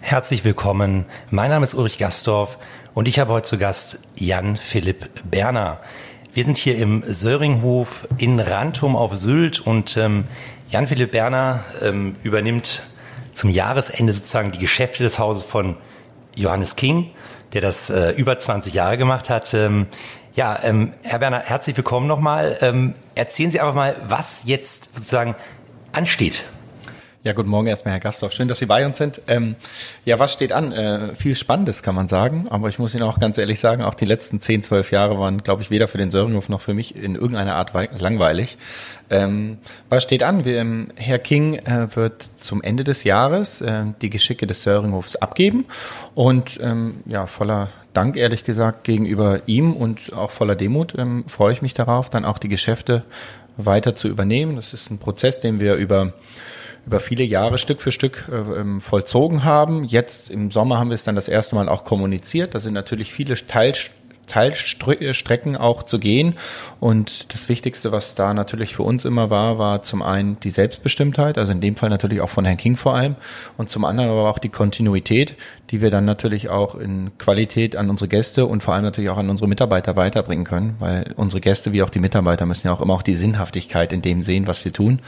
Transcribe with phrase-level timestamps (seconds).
[0.00, 1.04] Herzlich willkommen.
[1.30, 2.56] Mein Name ist Ulrich Gastorf
[2.94, 5.80] und ich habe heute zu Gast Jan Philipp Berner.
[6.32, 10.24] Wir sind hier im Söringhof in Rantum auf Sylt und ähm,
[10.70, 12.84] Jan Philipp Berner ähm, übernimmt
[13.32, 15.76] zum Jahresende sozusagen die Geschäfte des Hauses von
[16.36, 17.10] Johannes King,
[17.52, 19.52] der das äh, über 20 Jahre gemacht hat.
[19.52, 19.88] Ähm,
[20.34, 22.56] ja, ähm, Herr Berner, herzlich willkommen nochmal.
[22.62, 25.34] Ähm, erzählen Sie einfach mal, was jetzt sozusagen
[25.92, 26.44] ansteht
[27.24, 28.32] ja, guten Morgen erstmal, Herr Gasthoff.
[28.32, 29.20] Schön, dass Sie bei uns sind.
[29.26, 29.56] Ähm,
[30.04, 30.70] ja, was steht an?
[30.70, 33.94] Äh, viel Spannendes kann man sagen, aber ich muss Ihnen auch ganz ehrlich sagen, auch
[33.94, 36.94] die letzten 10, 12 Jahre waren, glaube ich, weder für den Söringhof noch für mich
[36.94, 38.56] in irgendeiner Art langweilig.
[39.10, 39.58] Ähm,
[39.88, 40.44] was steht an?
[40.44, 45.16] Wir, ähm, Herr King äh, wird zum Ende des Jahres äh, die Geschicke des Söringhofs
[45.16, 45.66] abgeben
[46.14, 51.52] und ähm, ja, voller Dank, ehrlich gesagt, gegenüber ihm und auch voller Demut ähm, freue
[51.52, 53.02] ich mich darauf, dann auch die Geschäfte
[53.56, 54.54] weiter zu übernehmen.
[54.54, 56.12] Das ist ein Prozess, den wir über
[56.88, 59.84] über viele Jahre Stück für Stück äh, ähm, vollzogen haben.
[59.84, 62.54] Jetzt im Sommer haben wir es dann das erste Mal auch kommuniziert.
[62.54, 63.74] Da sind natürlich viele Teil,
[64.28, 66.34] Teilstrecken auch zu gehen.
[66.78, 71.38] Und das Wichtigste, was da natürlich für uns immer war, war zum einen die Selbstbestimmtheit,
[71.38, 73.16] also in dem Fall natürlich auch von Herrn King vor allem,
[73.56, 75.34] und zum anderen aber auch die Kontinuität,
[75.70, 79.18] die wir dann natürlich auch in Qualität an unsere Gäste und vor allem natürlich auch
[79.18, 82.80] an unsere Mitarbeiter weiterbringen können, weil unsere Gäste wie auch die Mitarbeiter müssen ja auch
[82.80, 85.00] immer auch die Sinnhaftigkeit in dem sehen, was wir tun.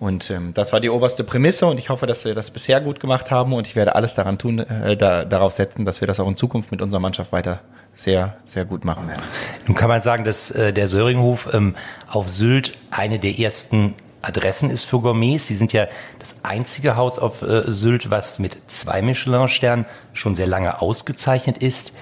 [0.00, 3.00] Und ähm, das war die oberste Prämisse und ich hoffe, dass wir das bisher gut
[3.00, 6.20] gemacht haben und ich werde alles daran tun, äh, da, darauf setzen, dass wir das
[6.20, 7.60] auch in Zukunft mit unserer Mannschaft weiter
[8.02, 9.22] sehr, sehr gut machen werden.
[9.66, 11.76] Nun kann man sagen, dass äh, der Söringhof ähm,
[12.08, 15.46] auf Sylt eine der ersten Adressen ist für Gourmets.
[15.46, 15.86] Sie sind ja
[16.18, 21.92] das einzige Haus auf äh, Sylt, was mit zwei Michelin-Sternen schon sehr lange ausgezeichnet ist.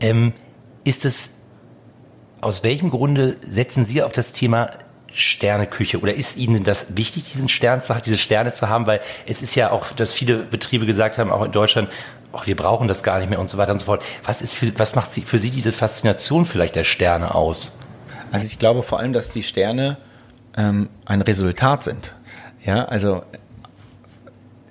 [0.00, 0.32] Ähm,
[0.84, 1.34] ist es,
[2.40, 4.70] aus welchem Grunde setzen Sie auf das Thema
[5.12, 8.86] Sterneküche oder ist Ihnen das wichtig, diesen Stern zu, diese Sterne zu haben?
[8.86, 11.90] Weil es ist ja auch, dass viele Betriebe gesagt haben, auch in Deutschland,
[12.32, 14.02] ach, wir brauchen das gar nicht mehr und so weiter und so fort.
[14.24, 17.78] Was ist für, was macht sie, für Sie diese Faszination vielleicht der Sterne aus?
[18.32, 19.96] Also ich glaube vor allem, dass die Sterne
[20.56, 22.14] ähm, ein Resultat sind.
[22.64, 23.22] Ja, also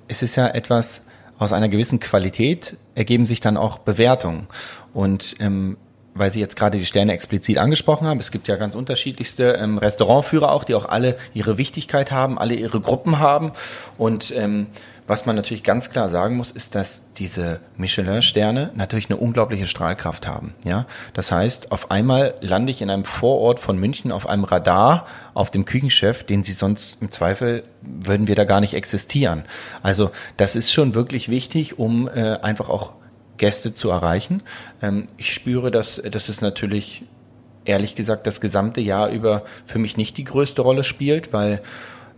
[0.08, 1.02] es ist ja etwas
[1.38, 4.48] aus einer gewissen Qualität ergeben sich dann auch Bewertungen
[4.94, 5.78] und ähm,
[6.16, 9.78] weil Sie jetzt gerade die Sterne explizit angesprochen haben, es gibt ja ganz unterschiedlichste ähm,
[9.78, 13.54] Restaurantführer auch, die auch alle ihre Wichtigkeit haben, alle ihre Gruppen haben
[13.98, 14.68] und ähm,
[15.10, 20.28] was man natürlich ganz klar sagen muss, ist, dass diese Michelin-Sterne natürlich eine unglaubliche Strahlkraft
[20.28, 20.54] haben.
[20.64, 20.86] Ja,
[21.16, 25.50] das heißt, auf einmal lande ich in einem Vorort von München auf einem Radar auf
[25.50, 29.46] dem Küchenchef, den sie sonst im Zweifel würden wir da gar nicht existieren.
[29.82, 32.94] Also das ist schon wirklich wichtig, um äh, einfach auch
[33.38, 34.44] Gäste zu erreichen.
[34.80, 37.04] Ähm, ich spüre, dass, dass es natürlich
[37.66, 41.64] ehrlich gesagt das gesamte Jahr über für mich nicht die größte Rolle spielt, weil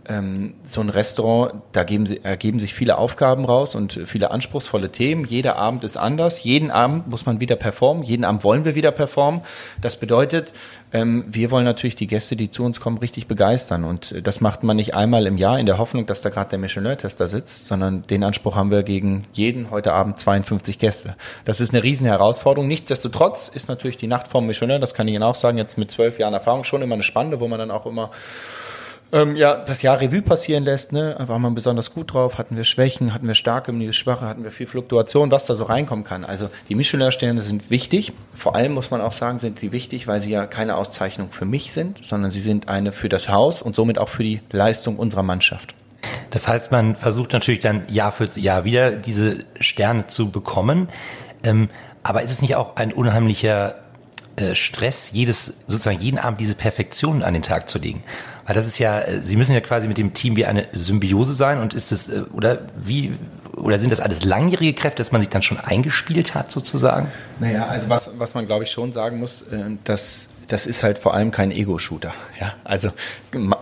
[0.08, 5.24] ähm, so ein Restaurant, da geben ergeben sich viele Aufgaben raus und viele anspruchsvolle Themen.
[5.24, 6.42] Jeder Abend ist anders.
[6.42, 8.02] Jeden Abend muss man wieder performen.
[8.02, 9.42] Jeden Abend wollen wir wieder performen.
[9.80, 10.52] Das bedeutet,
[10.92, 13.84] ähm, wir wollen natürlich die Gäste, die zu uns kommen, richtig begeistern.
[13.84, 16.58] Und das macht man nicht einmal im Jahr in der Hoffnung, dass da gerade der
[16.58, 21.16] Michelin-Tester sitzt, sondern den Anspruch haben wir gegen jeden heute Abend 52 Gäste.
[21.44, 22.68] Das ist eine riesen Herausforderung.
[22.68, 25.90] Nichtsdestotrotz ist natürlich die Nacht vorm Michelin, das kann ich Ihnen auch sagen, jetzt mit
[25.90, 28.10] zwölf Jahren Erfahrung schon immer eine spannende, wo man dann auch immer
[29.12, 31.14] ähm, ja, das Jahr Revue passieren lässt, ne?
[31.18, 34.66] War man besonders gut drauf, hatten wir Schwächen, hatten wir starke, schwache, hatten wir viel
[34.66, 36.24] Fluktuation, was da so reinkommen kann.
[36.24, 38.12] Also die Michelin-Sterne sind wichtig.
[38.34, 41.44] Vor allem muss man auch sagen, sind sie wichtig, weil sie ja keine Auszeichnung für
[41.44, 44.96] mich sind, sondern sie sind eine für das Haus und somit auch für die Leistung
[44.96, 45.74] unserer Mannschaft.
[46.30, 50.88] Das heißt, man versucht natürlich dann Jahr für Jahr wieder diese Sterne zu bekommen.
[51.44, 51.68] Ähm,
[52.02, 53.76] aber ist es nicht auch ein unheimlicher
[54.36, 58.02] äh, Stress, jedes, sozusagen jeden Abend diese Perfektion an den Tag zu legen?
[58.52, 61.32] Weil das ist ja, äh, Sie müssen ja quasi mit dem Team wie eine Symbiose
[61.32, 63.12] sein und ist es, äh, oder wie,
[63.56, 67.06] oder sind das alles langjährige Kräfte, dass man sich dann schon eingespielt hat sozusagen?
[67.40, 70.98] Naja, also was, was man glaube ich schon sagen muss, äh, dass das ist halt
[70.98, 72.12] vor allem kein Ego-Shooter.
[72.38, 72.90] Ja, also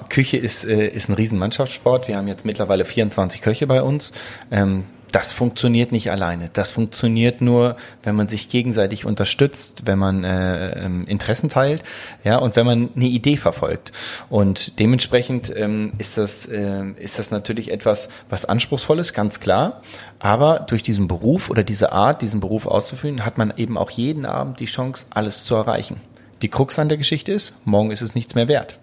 [0.08, 2.08] Küche ist, ist ein Riesenmannschaftssport.
[2.08, 4.10] Wir haben jetzt mittlerweile 24 Köche bei uns.
[4.50, 6.50] Ähm, das funktioniert nicht alleine.
[6.52, 11.82] Das funktioniert nur, wenn man sich gegenseitig unterstützt, wenn man äh, ähm, Interessen teilt,
[12.24, 13.92] ja, und wenn man eine Idee verfolgt.
[14.28, 19.82] Und dementsprechend ähm, ist das äh, ist das natürlich etwas, was anspruchsvoll ist, ganz klar.
[20.18, 24.26] Aber durch diesen Beruf oder diese Art, diesen Beruf auszuführen, hat man eben auch jeden
[24.26, 26.00] Abend die Chance, alles zu erreichen.
[26.42, 28.78] Die Krux an der Geschichte ist, morgen ist es nichts mehr wert.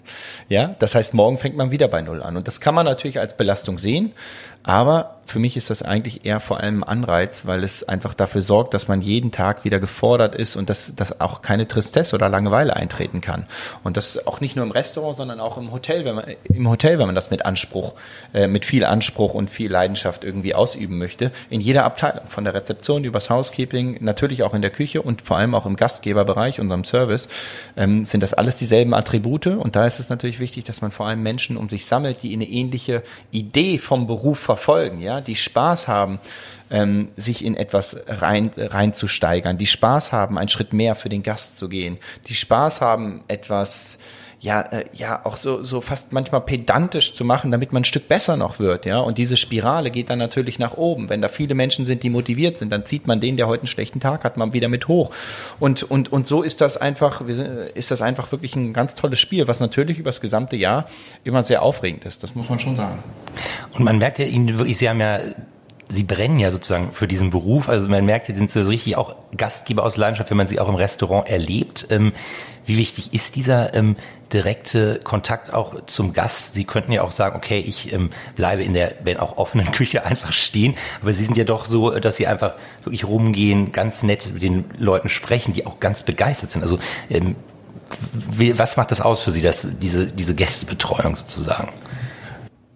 [0.48, 2.38] Ja, das heißt, morgen fängt man wieder bei Null an.
[2.38, 4.12] Und das kann man natürlich als Belastung sehen.
[4.68, 8.74] Aber für mich ist das eigentlich eher vor allem Anreiz, weil es einfach dafür sorgt,
[8.74, 12.76] dass man jeden Tag wieder gefordert ist und dass, dass auch keine Tristesse oder Langeweile
[12.76, 13.46] eintreten kann.
[13.84, 17.00] Und das auch nicht nur im Restaurant, sondern auch im Hotel, wenn man, im Hotel,
[17.00, 17.94] wenn man das mit Anspruch,
[18.34, 21.32] äh, mit viel Anspruch und viel Leidenschaft irgendwie ausüben möchte.
[21.50, 25.38] In jeder Abteilung, von der Rezeption übers Housekeeping, natürlich auch in der Küche und vor
[25.38, 27.28] allem auch im Gastgeberbereich, unserem Service,
[27.76, 29.48] ähm, sind das alles dieselben Attribute.
[29.48, 32.34] Und da ist es natürlich wichtig, dass man vor allem Menschen um sich sammelt, die
[32.34, 34.57] eine ähnliche Idee vom Beruf verfolgen,
[35.02, 36.20] ja, die Spaß haben,
[36.70, 41.58] ähm, sich in etwas rein, reinzusteigern, die Spaß haben, einen Schritt mehr für den Gast
[41.58, 43.98] zu gehen, die Spaß haben, etwas
[44.40, 48.08] ja, äh, ja, auch so, so fast manchmal pedantisch zu machen, damit man ein Stück
[48.08, 49.00] besser noch wird, ja.
[49.00, 51.10] Und diese Spirale geht dann natürlich nach oben.
[51.10, 53.68] Wenn da viele Menschen sind, die motiviert sind, dann zieht man den, der heute einen
[53.68, 55.10] schlechten Tag hat, mal wieder mit hoch.
[55.60, 59.48] Und, und, und so ist das einfach, ist das einfach wirklich ein ganz tolles Spiel,
[59.48, 60.86] was natürlich über das gesamte Jahr
[61.24, 62.22] immer sehr aufregend ist.
[62.22, 63.00] Das muss man schon sagen.
[63.74, 65.20] Und man merkt ja Ihnen wirklich, Sie haben ja
[65.90, 67.70] Sie brennen ja sozusagen für diesen Beruf.
[67.70, 70.68] Also man merkt, Sie sind so richtig auch Gastgeber aus Leidenschaft, wenn man Sie auch
[70.68, 71.88] im Restaurant erlebt.
[71.90, 72.12] Ähm,
[72.66, 73.96] wie wichtig ist dieser ähm,
[74.34, 76.54] direkte Kontakt auch zum Gast?
[76.54, 80.06] Sie könnten ja auch sagen, okay, ich ähm, bleibe in der, wenn auch offenen Küche
[80.06, 80.76] einfach stehen.
[81.02, 82.54] Aber Sie sind ja doch so, dass Sie einfach
[82.84, 86.62] wirklich rumgehen, ganz nett mit den Leuten sprechen, die auch ganz begeistert sind.
[86.62, 86.80] Also
[87.10, 87.36] ähm,
[88.14, 91.72] wie, was macht das aus für Sie, dass diese, diese Gästebetreuung sozusagen?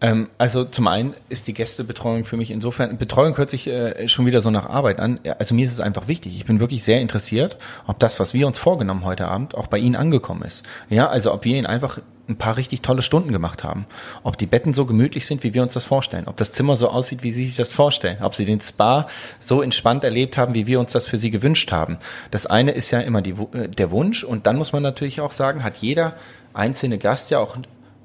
[0.01, 4.25] Ähm, also zum einen ist die Gästebetreuung für mich insofern, Betreuung hört sich äh, schon
[4.25, 5.19] wieder so nach Arbeit an.
[5.39, 6.35] Also mir ist es einfach wichtig.
[6.35, 7.57] Ich bin wirklich sehr interessiert,
[7.87, 10.65] ob das, was wir uns vorgenommen heute Abend, auch bei Ihnen angekommen ist.
[10.89, 13.85] Ja, also ob wir Ihnen einfach ein paar richtig tolle Stunden gemacht haben.
[14.23, 16.27] Ob die Betten so gemütlich sind, wie wir uns das vorstellen.
[16.27, 18.17] Ob das Zimmer so aussieht, wie Sie sich das vorstellen.
[18.21, 19.07] Ob Sie den Spa
[19.39, 21.97] so entspannt erlebt haben, wie wir uns das für Sie gewünscht haben.
[22.31, 25.31] Das eine ist ja immer die, äh, der Wunsch und dann muss man natürlich auch
[25.31, 26.15] sagen, hat jeder
[26.53, 27.57] einzelne Gast ja auch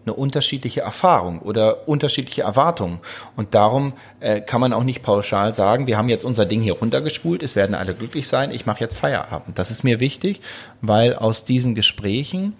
[0.06, 3.00] eine unterschiedliche Erfahrung oder unterschiedliche Erwartungen.
[3.34, 6.74] Und darum äh, kann man auch nicht pauschal sagen, wir haben jetzt unser Ding hier
[6.74, 9.58] runtergespult, es werden alle glücklich sein, ich mache jetzt Feierabend.
[9.58, 10.40] Das ist mir wichtig,
[10.80, 12.54] weil aus diesen Gesprächen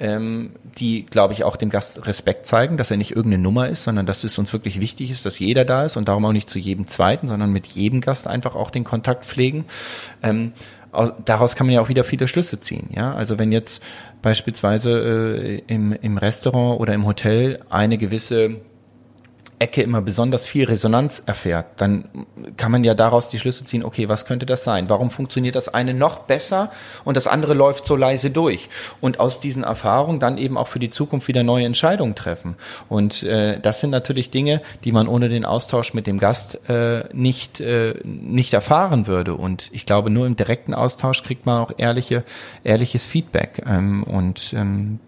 [0.00, 3.84] ähm, die, glaube ich, auch dem Gast Respekt zeigen, dass er nicht irgendeine Nummer ist,
[3.84, 6.48] sondern dass es uns wirklich wichtig ist, dass jeder da ist und darum auch nicht
[6.48, 9.64] zu jedem Zweiten, sondern mit jedem Gast einfach auch den Kontakt pflegen.
[10.22, 10.52] Ähm,
[11.24, 12.88] daraus kann man ja auch wieder viele Schlüsse ziehen.
[12.94, 13.82] Ja, also wenn jetzt
[14.22, 18.56] beispielsweise äh, im, im Restaurant oder im Hotel eine gewisse
[19.58, 22.08] Ecke immer besonders viel Resonanz erfährt, dann
[22.56, 24.88] kann man ja daraus die Schlüsse ziehen, okay, was könnte das sein?
[24.88, 26.70] Warum funktioniert das eine noch besser
[27.04, 28.68] und das andere läuft so leise durch?
[29.00, 32.56] Und aus diesen Erfahrungen dann eben auch für die Zukunft wieder neue Entscheidungen treffen.
[32.88, 37.04] Und äh, das sind natürlich Dinge, die man ohne den Austausch mit dem Gast äh,
[37.12, 39.34] nicht, äh, nicht erfahren würde.
[39.34, 42.24] Und ich glaube, nur im direkten Austausch kriegt man auch ehrliche,
[42.64, 43.62] ehrliches Feedback.
[43.66, 45.00] Ähm, und ähm,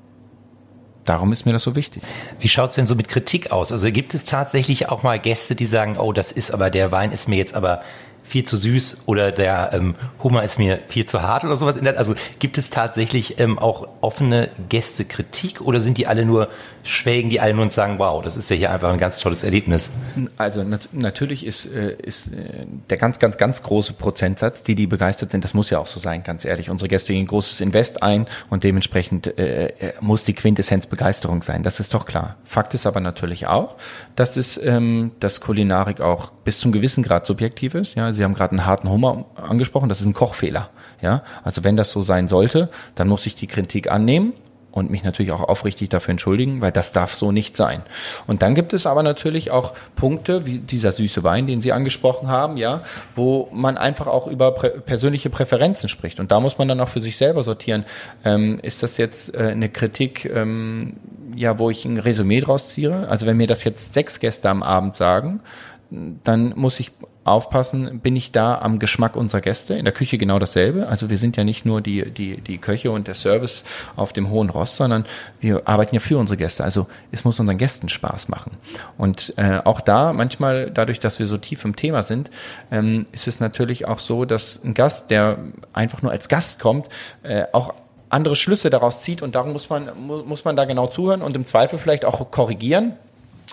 [1.11, 2.05] Darum ist mir das so wichtig.
[2.39, 3.73] Wie schaut's denn so mit Kritik aus?
[3.73, 7.11] Also gibt es tatsächlich auch mal Gäste, die sagen, oh, das ist aber, der Wein
[7.11, 7.83] ist mir jetzt aber
[8.31, 11.77] viel zu süß oder der ähm, Hummer ist mir viel zu hart oder sowas.
[11.97, 16.49] Also gibt es tatsächlich ähm, auch offene Gästekritik oder sind die alle nur
[16.85, 19.91] schwelgen, die alle nur sagen, wow, das ist ja hier einfach ein ganz tolles Erlebnis?
[20.37, 24.87] Also nat natürlich ist, äh, ist äh, der ganz, ganz, ganz große Prozentsatz, die die
[24.87, 26.71] begeistert sind, das muss ja auch so sein, ganz ehrlich.
[26.71, 31.63] Unsere Gäste gehen großes Invest ein und dementsprechend äh, äh, muss die Quintessenz Begeisterung sein.
[31.63, 32.37] Das ist doch klar.
[32.45, 33.77] Fakt ist aber natürlich auch,
[34.17, 37.95] dass es, ähm, dass Kulinarik auch bis zum gewissen Grad subjektiv ist.
[37.95, 40.69] Ja, Sie haben gerade einen harten Hummer angesprochen, das ist ein Kochfehler.
[41.01, 44.35] Ja, also wenn das so sein sollte, dann muss ich die Kritik annehmen
[44.73, 47.81] und mich natürlich auch aufrichtig dafür entschuldigen, weil das darf so nicht sein.
[48.27, 52.29] Und dann gibt es aber natürlich auch Punkte, wie dieser süße Wein, den Sie angesprochen
[52.29, 52.83] haben, ja,
[53.17, 56.21] wo man einfach auch über prä persönliche Präferenzen spricht.
[56.21, 57.87] Und da muss man dann auch für sich selber sortieren.
[58.23, 60.99] Ähm, ist das jetzt äh, eine Kritik, ähm,
[61.35, 63.09] ja, wo ich ein Resümee draus ziehe?
[63.09, 65.41] Also wenn mir das jetzt sechs Gäste am Abend sagen,
[65.91, 66.93] dann muss ich
[67.25, 69.75] aufpassen, bin ich da am Geschmack unserer Gäste.
[69.75, 70.89] In der Küche genau dasselbe.
[70.89, 74.31] Also wir sind ja nicht nur die, die, die Köche und der Service auf dem
[74.31, 75.05] hohen Rost, sondern
[75.41, 76.65] wir arbeiten ja für unsere Gäste.
[76.65, 78.53] Also es muss unseren Gästen Spaß machen.
[78.97, 82.31] Und äh, auch da, manchmal dadurch, dass wir so tief im Thema sind,
[82.71, 85.39] ähm, ist es natürlich auch so, dass ein Gast, der
[85.73, 86.89] einfach nur als Gast kommt,
[87.23, 87.75] äh, auch
[88.09, 91.47] andere Schlüsse daraus zieht und darum muss man, muss man da genau zuhören und im
[91.47, 92.95] Zweifel vielleicht auch korrigieren.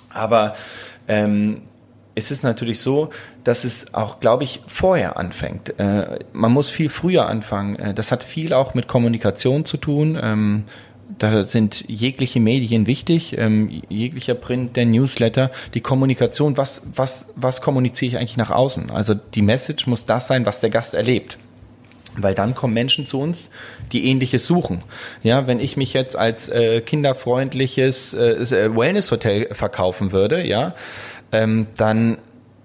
[0.09, 0.55] Aber
[1.07, 1.61] ähm,
[2.17, 3.11] es ist natürlich so,
[3.43, 5.79] dass es auch, glaube ich, vorher anfängt.
[5.79, 7.75] Äh, man muss viel früher anfangen.
[7.75, 10.17] Äh, das hat viel auch mit Kommunikation zu tun.
[10.19, 10.63] Ähm,
[11.19, 17.61] da sind jegliche Medien wichtig, ähm, jeglicher Print, der Newsletter, die Kommunikation, was, was, was
[17.61, 18.89] kommuniziere ich eigentlich nach außen?
[18.89, 21.37] Also die Message muss das sein, was der Gast erlebt.
[22.19, 23.47] Weil dann kommen Menschen zu uns,
[23.91, 24.81] die ähnliches suchen.
[25.21, 30.73] Ja, wenn ich mich jetzt als äh, kinderfreundliches äh, Wellness-Hotel verkaufen würde, ja,
[31.31, 32.17] ähm, dann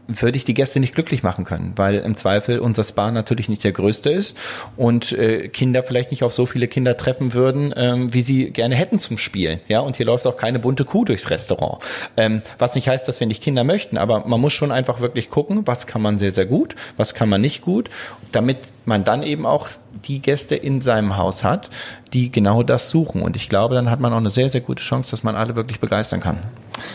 [0.08, 3.64] würde ich die Gäste nicht glücklich machen können, weil im Zweifel unser Spa natürlich nicht
[3.64, 4.36] der größte ist
[4.76, 8.74] und äh, Kinder vielleicht nicht auf so viele Kinder treffen würden, ähm, wie sie gerne
[8.74, 9.60] hätten zum Spielen.
[9.68, 11.82] Ja, und hier läuft auch keine bunte Kuh durchs Restaurant.
[12.16, 15.30] Ähm, was nicht heißt, dass wir nicht Kinder möchten, aber man muss schon einfach wirklich
[15.30, 17.88] gucken, was kann man sehr, sehr gut, was kann man nicht gut,
[18.32, 19.68] damit man dann eben auch
[20.04, 21.70] die Gäste in seinem Haus hat,
[22.12, 23.22] die genau das suchen.
[23.22, 25.56] Und ich glaube, dann hat man auch eine sehr, sehr gute Chance, dass man alle
[25.56, 26.38] wirklich begeistern kann.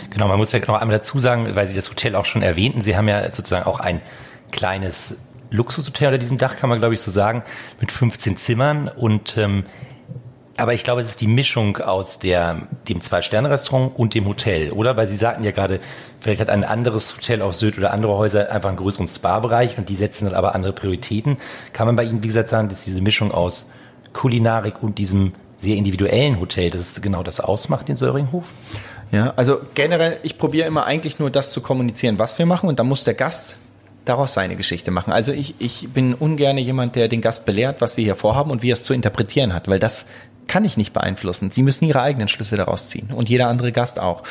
[0.10, 2.82] Genau, man muss ja noch einmal dazu sagen, weil Sie das Hotel auch schon erwähnten,
[2.82, 4.02] Sie haben ja sozusagen auch ein
[4.52, 7.44] kleines Luxushotel unter diesem Dach, kann man glaube ich so sagen,
[7.80, 9.66] mit 15 Zimmern und ähm,
[10.58, 12.58] aber ich glaube, es ist die Mischung aus der,
[12.90, 14.98] dem Zwei-Sterne-Restaurant und dem Hotel, oder?
[14.98, 15.80] Weil Sie sagten ja gerade,
[16.20, 19.90] vielleicht hat ein anderes Hotel auf Sylt oder andere Häuser einfach einen größeren Spa-Bereich und
[19.90, 21.38] die setzen dann aber andere Prioritäten.
[21.74, 23.72] Kann man bei Ihnen, wie gesagt, sagen, dass diese Mischung aus
[24.14, 28.46] Kulinarik und diesem sehr individuellen Hotel, dass es genau das ausmacht, den Söringhof?
[29.12, 32.80] Ja, also generell, ich probiere immer eigentlich nur das zu kommunizieren, was wir machen und
[32.80, 33.58] dann muss der Gast
[34.10, 35.12] daraus seine Geschichte machen.
[35.14, 38.62] Also ich, ich bin ungern jemand, der den Gast belehrt, was wir hier vorhaben und
[38.62, 40.06] wie er es zu interpretieren hat, weil das
[40.48, 41.52] kann ich nicht beeinflussen.
[41.52, 44.24] Sie müssen ihre eigenen Schlüsse daraus ziehen und jeder andere Gast auch.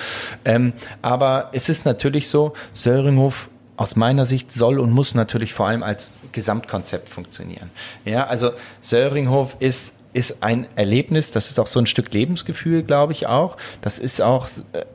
[0.44, 5.68] Ähm, aber es ist natürlich so, Söringhof aus meiner Sicht soll und muss natürlich vor
[5.68, 7.70] allem als Gesamtkonzept funktionieren.
[8.04, 13.12] Ja, also Söringhof ist ist ein Erlebnis, das ist auch so ein Stück Lebensgefühl, glaube
[13.12, 13.58] ich auch.
[13.82, 14.48] Das ist auch,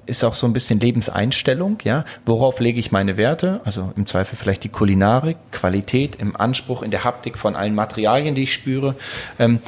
[0.08, 2.06] ist auch so ein bisschen Lebenseinstellung, ja.
[2.26, 3.62] Worauf lege ich meine Werte?
[3.64, 8.34] Also im Zweifel vielleicht die Kulinarik, Qualität, im Anspruch, in der Haptik von allen Materialien,
[8.34, 8.96] die ich spüre.
[9.38, 9.60] Ähm,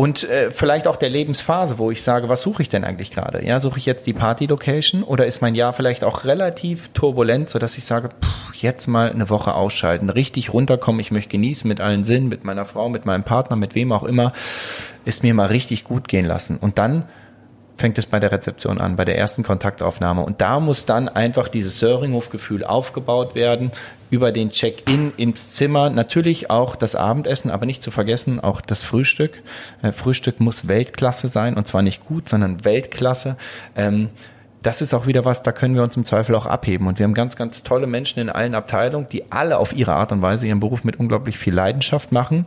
[0.00, 3.44] und äh, vielleicht auch der Lebensphase, wo ich sage, was suche ich denn eigentlich gerade?
[3.44, 7.76] Ja, suche ich jetzt die Party-Location oder ist mein Jahr vielleicht auch relativ turbulent, sodass
[7.76, 12.04] ich sage, pff, jetzt mal eine Woche ausschalten, richtig runterkommen, ich möchte genießen mit allen
[12.04, 14.32] Sinnen, mit meiner Frau, mit meinem Partner, mit wem auch immer,
[15.04, 16.56] ist mir mal richtig gut gehen lassen.
[16.56, 17.04] Und dann
[17.80, 20.22] fängt es bei der Rezeption an, bei der ersten Kontaktaufnahme.
[20.22, 23.72] Und da muss dann einfach dieses Söringhof-Gefühl aufgebaut werden,
[24.10, 25.90] über den Check-in ins Zimmer.
[25.90, 29.42] Natürlich auch das Abendessen, aber nicht zu vergessen, auch das Frühstück.
[29.82, 33.36] Äh, Frühstück muss Weltklasse sein und zwar nicht gut, sondern Weltklasse.
[33.76, 34.10] Ähm,
[34.62, 36.86] das ist auch wieder was, da können wir uns im Zweifel auch abheben.
[36.86, 40.12] Und wir haben ganz, ganz tolle Menschen in allen Abteilungen, die alle auf ihre Art
[40.12, 42.44] und Weise ihren Beruf mit unglaublich viel Leidenschaft machen.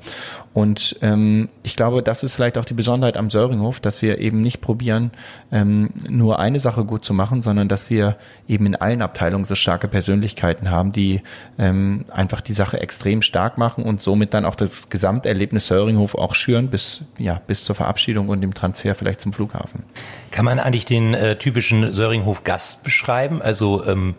[0.53, 4.41] Und ähm, ich glaube, das ist vielleicht auch die Besonderheit am Söringhof, dass wir eben
[4.41, 5.09] nicht probieren,
[5.51, 8.17] ähm, nur eine Sache gut zu machen, sondern dass wir
[8.47, 11.21] eben in allen Abteilungen so starke Persönlichkeiten haben, die
[11.57, 16.35] ähm, einfach die Sache extrem stark machen und somit dann auch das Gesamterlebnis Söringhof auch
[16.35, 19.83] schüren bis, ja, bis zur Verabschiedung und dem Transfer vielleicht zum Flughafen.
[20.29, 22.02] Kann man eigentlich den äh, typischen Söringhof
[22.43, 23.41] Gast beschreiben?
[23.41, 24.15] Also ähm,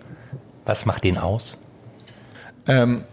[0.64, 1.62] was macht den aus?
[2.66, 3.04] Ähm,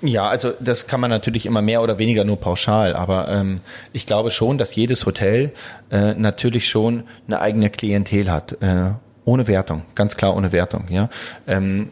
[0.00, 3.60] ja, also das kann man natürlich immer mehr oder weniger nur pauschal, aber ähm,
[3.92, 5.52] ich glaube schon, dass jedes Hotel
[5.90, 8.92] äh, natürlich schon eine eigene Klientel hat, äh,
[9.24, 10.86] ohne Wertung, ganz klar ohne Wertung.
[10.88, 11.08] Ja,
[11.48, 11.88] ähm,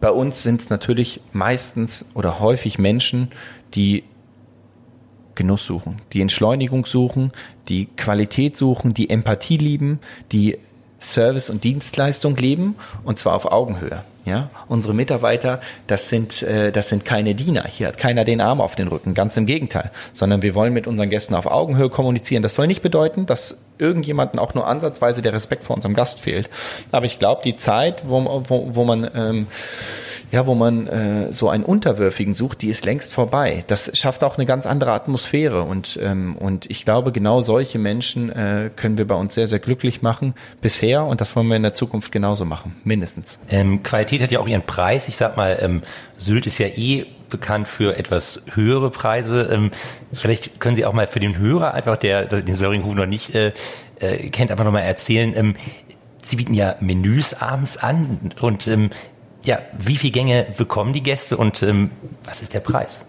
[0.00, 3.32] bei uns sind es natürlich meistens oder häufig Menschen,
[3.74, 4.04] die
[5.34, 7.32] Genuss suchen, die Entschleunigung suchen,
[7.68, 9.98] die Qualität suchen, die Empathie lieben,
[10.30, 10.58] die
[11.02, 14.02] Service und Dienstleistung leben und zwar auf Augenhöhe.
[14.24, 17.64] Ja, unsere Mitarbeiter, das sind, äh, das sind keine Diener.
[17.66, 19.14] Hier hat keiner den Arm auf den Rücken.
[19.14, 19.90] Ganz im Gegenteil.
[20.12, 22.44] Sondern wir wollen mit unseren Gästen auf Augenhöhe kommunizieren.
[22.44, 26.48] Das soll nicht bedeuten, dass irgendjemanden auch nur ansatzweise der Respekt vor unserem Gast fehlt.
[26.92, 29.46] Aber ich glaube, die Zeit, wo, wo, wo man ähm,
[30.32, 33.64] ja, wo man äh, so einen Unterwürfigen sucht, die ist längst vorbei.
[33.66, 38.30] Das schafft auch eine ganz andere Atmosphäre und ähm, und ich glaube, genau solche Menschen
[38.30, 41.62] äh, können wir bei uns sehr sehr glücklich machen bisher und das wollen wir in
[41.62, 43.38] der Zukunft genauso machen, mindestens.
[43.50, 45.06] Ähm, Qualität hat ja auch ihren Preis.
[45.06, 45.82] Ich sag mal, ähm,
[46.16, 49.50] Sylt ist ja eh bekannt für etwas höhere Preise.
[49.52, 49.70] Ähm,
[50.12, 53.52] vielleicht können Sie auch mal für den Hörer einfach, der den Söringhof noch nicht äh,
[54.00, 55.34] äh, kennt, einfach nochmal erzählen.
[55.36, 55.56] Ähm,
[56.22, 58.90] Sie bieten ja Menüs abends an und ähm,
[59.44, 61.90] ja, wie viele Gänge bekommen die Gäste und ähm,
[62.24, 63.06] was ist der Preis?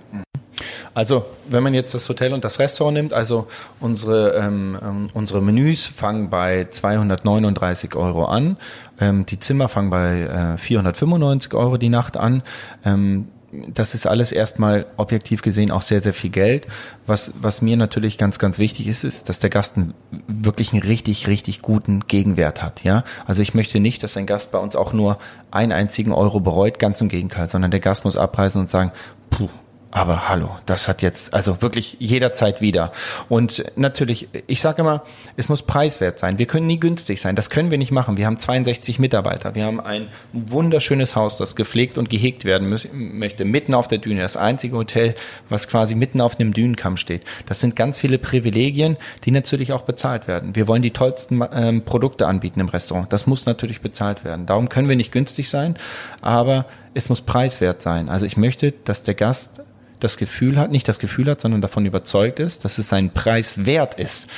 [0.95, 3.47] Also, wenn man jetzt das Hotel und das Restaurant nimmt, also
[3.79, 8.57] unsere, ähm, ähm unsere Menüs fangen bei 239 Euro an,
[8.99, 12.43] ähm, die Zimmer fangen bei äh, 495 Euro die Nacht an.
[12.85, 13.27] Ähm,
[13.73, 16.67] das ist alles erstmal objektiv gesehen auch sehr, sehr viel Geld.
[17.05, 19.93] Was, was mir natürlich ganz, ganz wichtig ist, ist, dass der Gast einen,
[20.27, 22.83] wirklich einen richtig, richtig guten Gegenwert hat.
[22.83, 25.17] Ja, also ich möchte nicht, dass ein Gast bei uns auch nur
[25.51, 28.91] einen einzigen Euro bereut, ganz im Gegenteil, sondern der Gast muss abreisen und sagen,
[29.29, 29.49] puh,
[29.95, 32.91] aber hallo, das hat jetzt also wirklich jederzeit wieder.
[33.29, 35.03] Und natürlich, ich sage immer,
[35.37, 36.39] es muss preiswert sein.
[36.39, 37.35] Wir können nie günstig sein.
[37.35, 38.17] Das können wir nicht machen.
[38.17, 39.53] Wir haben 62 Mitarbeiter.
[39.53, 44.21] Wir haben ein wunderschönes Haus, das gepflegt und gehegt werden möchte, mitten auf der Düne.
[44.21, 45.13] Das einzige Hotel,
[45.49, 47.21] was quasi mitten auf einem Dünenkamm steht.
[47.45, 50.55] Das sind ganz viele Privilegien, die natürlich auch bezahlt werden.
[50.55, 53.13] Wir wollen die tollsten ähm, Produkte anbieten im Restaurant.
[53.13, 54.47] Das muss natürlich bezahlt werden.
[54.47, 55.75] Darum können wir nicht günstig sein,
[56.19, 58.09] aber es muss preiswert sein.
[58.09, 59.61] Also ich möchte, dass der Gast
[60.03, 63.65] das Gefühl hat, nicht das Gefühl hat, sondern davon überzeugt ist, dass es seinen Preis
[63.65, 64.29] wert ist.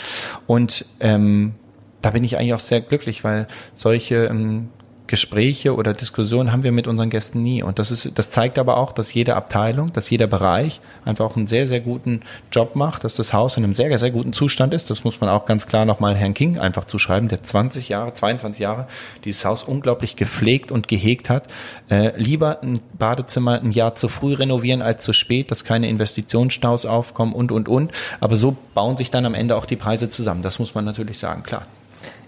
[0.47, 1.55] Und ähm,
[2.01, 4.69] da bin ich eigentlich auch sehr glücklich, weil solche ähm,
[5.07, 7.61] Gespräche oder Diskussionen haben wir mit unseren Gästen nie.
[7.61, 11.35] Und das ist, das zeigt aber auch, dass jede Abteilung, dass jeder Bereich einfach auch
[11.35, 12.21] einen sehr, sehr guten
[12.51, 14.89] Job macht, dass das Haus in einem sehr, sehr guten Zustand ist.
[14.89, 18.61] Das muss man auch ganz klar nochmal Herrn King einfach zuschreiben, der 20 Jahre, 22
[18.61, 18.87] Jahre
[19.23, 21.47] dieses Haus unglaublich gepflegt und gehegt hat.
[21.89, 26.85] Äh, lieber ein Badezimmer ein Jahr zu früh renovieren als zu spät, dass keine Investitionsstaus
[26.85, 27.91] aufkommen und, und, und.
[28.19, 30.41] Aber so bauen sich dann am Ende auch die Preise zusammen.
[30.41, 31.67] Das muss man natürlich sagen, klar.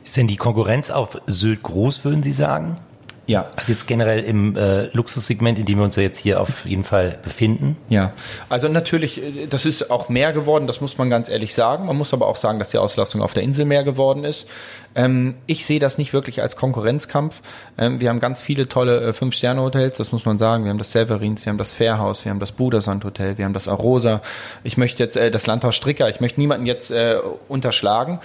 [0.07, 2.77] Ist denn die Konkurrenz auf Sylt groß, würden Sie sagen?
[3.27, 3.47] Ja.
[3.57, 6.85] Also jetzt generell im äh, Luxussegment, in dem wir uns ja jetzt hier auf jeden
[6.85, 7.75] Fall befinden.
[7.89, 8.13] Ja,
[8.47, 11.85] also natürlich, äh, das ist auch mehr geworden, das muss man ganz ehrlich sagen.
[11.87, 14.47] Man muss aber auch sagen, dass die Auslastung auf der Insel mehr geworden ist.
[14.95, 17.41] Ähm, ich sehe das nicht wirklich als Konkurrenzkampf.
[17.77, 20.63] Ähm, wir haben ganz viele tolle äh, Fünf-Sterne-Hotels, das muss man sagen.
[20.63, 23.53] Wir haben das Severins, wir haben das Fairhaus, wir haben das Budersand Hotel, wir haben
[23.53, 24.21] das Arosa.
[24.63, 27.17] Ich möchte jetzt äh, das Landhaus Stricker, ich möchte niemanden jetzt äh,
[27.49, 28.21] unterschlagen.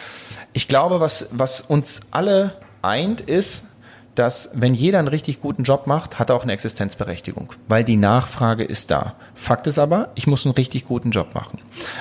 [0.53, 3.65] Ich glaube, was, was uns alle eint, ist,
[4.15, 7.97] dass wenn jeder einen richtig guten Job macht, hat er auch eine Existenzberechtigung, weil die
[7.97, 9.15] Nachfrage ist da.
[9.35, 11.59] Fakt ist aber, ich muss einen richtig guten Job machen.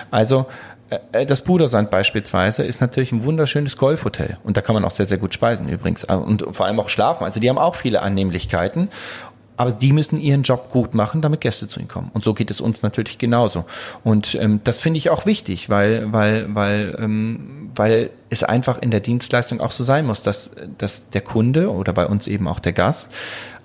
[0.09, 0.45] Also
[0.89, 4.91] äh, äh, das Budersand beispielsweise ist natürlich ein wunderschönes Golfhotel und da kann man auch
[4.91, 7.23] sehr, sehr gut speisen übrigens und vor allem auch schlafen.
[7.23, 8.89] Also die haben auch viele Annehmlichkeiten
[9.61, 12.09] aber die müssen ihren Job gut machen, damit Gäste zu ihnen kommen.
[12.15, 13.65] Und so geht es uns natürlich genauso.
[14.03, 18.91] Und ähm, das finde ich auch wichtig, weil, weil, weil, ähm, weil es einfach in
[18.91, 22.59] der Dienstleistung auch so sein muss, dass, dass der Kunde oder bei uns eben auch
[22.59, 23.13] der Gast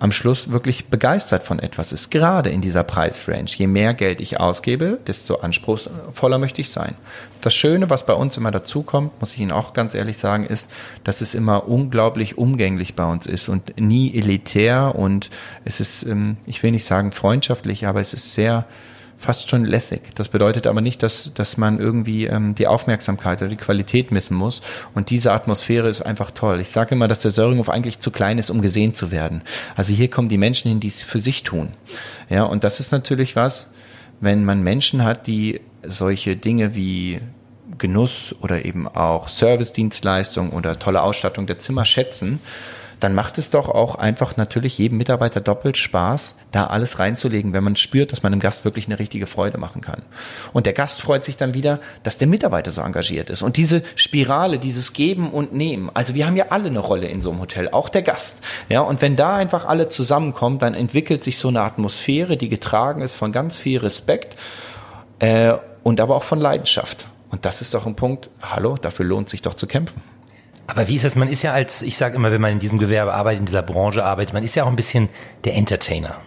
[0.01, 3.47] am Schluss wirklich begeistert von etwas ist, gerade in dieser Preisrange.
[3.47, 6.97] Je mehr Geld ich ausgebe, desto anspruchsvoller möchte ich sein.
[7.43, 10.69] Das Schöne, was bei uns immer dazukommt, muss ich Ihnen auch ganz ehrlich sagen, ist,
[11.05, 15.31] dass es immer unglaublich umgänglich bei uns ist und nie elitär und
[15.65, 18.67] es ist, ähm, ich will nicht sagen freundschaftlich, aber es ist sehr,
[19.19, 20.03] fast schon lässig.
[20.15, 24.37] Das bedeutet aber nicht, dass, dass man irgendwie ähm, die Aufmerksamkeit oder die Qualität missen
[24.37, 24.63] muss.
[24.95, 26.61] Und diese Atmosphäre ist einfach toll.
[26.61, 29.43] Ich sage immer, dass der Söringhof eigentlich zu klein ist, um gesehen zu werden.
[29.75, 31.71] Also hier kommen die Menschen hin, die es für sich tun.
[32.29, 33.73] Ja, und das ist natürlich was,
[34.21, 37.21] wenn man Menschen hat, die solche Dinge wie
[37.79, 42.41] Genuss oder eben auch Servicedienstleistung oder tolle Ausstattung der Zimmer schätzen,
[43.01, 47.63] dann macht es doch auch einfach natürlich jedem Mitarbeiter doppelt Spaß, da alles reinzulegen, wenn
[47.63, 50.03] man spürt, dass man dem Gast wirklich eine richtige Freude machen kann.
[50.53, 53.43] Und der Gast freut sich dann wieder, dass der Mitarbeiter so engagiert ist.
[53.43, 57.21] Und diese Spirale, dieses Geben und Nehmen, also wir haben ja alle eine Rolle in
[57.21, 58.43] so einem Hotel, auch der Gast.
[58.69, 63.03] Ja, und wenn da einfach alle zusammenkommen, dann entwickelt sich so eine Atmosphäre, die getragen
[63.03, 64.37] ist von ganz viel Respekt
[65.19, 67.09] äh, und aber auch von Leidenschaft.
[67.31, 70.01] Und das ist doch ein Punkt, hallo, dafür lohnt sich doch zu kämpfen.
[70.67, 71.17] Aber wie ist das?
[71.17, 73.63] Man ist ja als, ich sage immer, wenn man in diesem Gewerbe arbeitet, in dieser
[73.63, 75.09] Branche arbeitet, man ist ja auch ein bisschen
[75.45, 76.21] der Entertainer.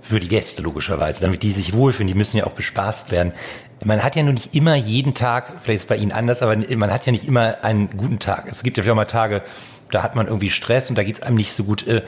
[0.00, 3.32] Für die Gäste logischerweise, damit die sich wohlfühlen, die müssen ja auch bespaßt werden.
[3.84, 6.56] Man hat ja nur nicht immer jeden Tag, vielleicht ist es bei Ihnen anders, aber
[6.56, 8.46] man hat ja nicht immer einen guten Tag.
[8.48, 9.42] Es gibt ja vielleicht auch mal Tage,
[9.90, 11.86] da hat man irgendwie Stress und da geht es einem nicht so gut.
[11.86, 12.02] Äh,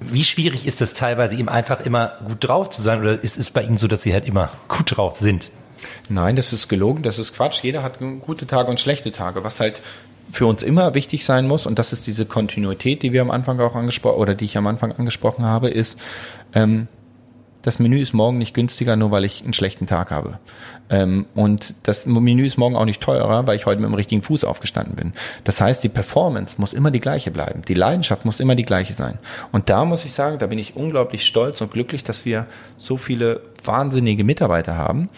[0.00, 3.00] wie schwierig ist das teilweise, ihm einfach immer gut drauf zu sein?
[3.00, 5.50] Oder ist es bei Ihnen so, dass Sie halt immer gut drauf sind?
[6.08, 7.62] Nein, das ist gelogen, das ist Quatsch.
[7.62, 9.44] Jeder hat gute Tage und schlechte Tage.
[9.44, 9.82] Was halt
[10.34, 13.60] für uns immer wichtig sein muss, und das ist diese Kontinuität, die wir am Anfang
[13.60, 16.00] auch angesprochen, oder die ich am Anfang angesprochen habe, ist,
[16.54, 16.88] ähm,
[17.64, 20.38] das Menü ist morgen nicht günstiger, nur weil ich einen schlechten Tag habe.
[20.90, 24.20] Ähm, und das Menü ist morgen auch nicht teurer, weil ich heute mit dem richtigen
[24.20, 25.14] Fuß aufgestanden bin.
[25.44, 27.62] Das heißt, die Performance muss immer die gleiche bleiben.
[27.66, 29.18] Die Leidenschaft muss immer die gleiche sein.
[29.50, 32.98] Und da muss ich sagen, da bin ich unglaublich stolz und glücklich, dass wir so
[32.98, 35.08] viele wahnsinnige Mitarbeiter haben,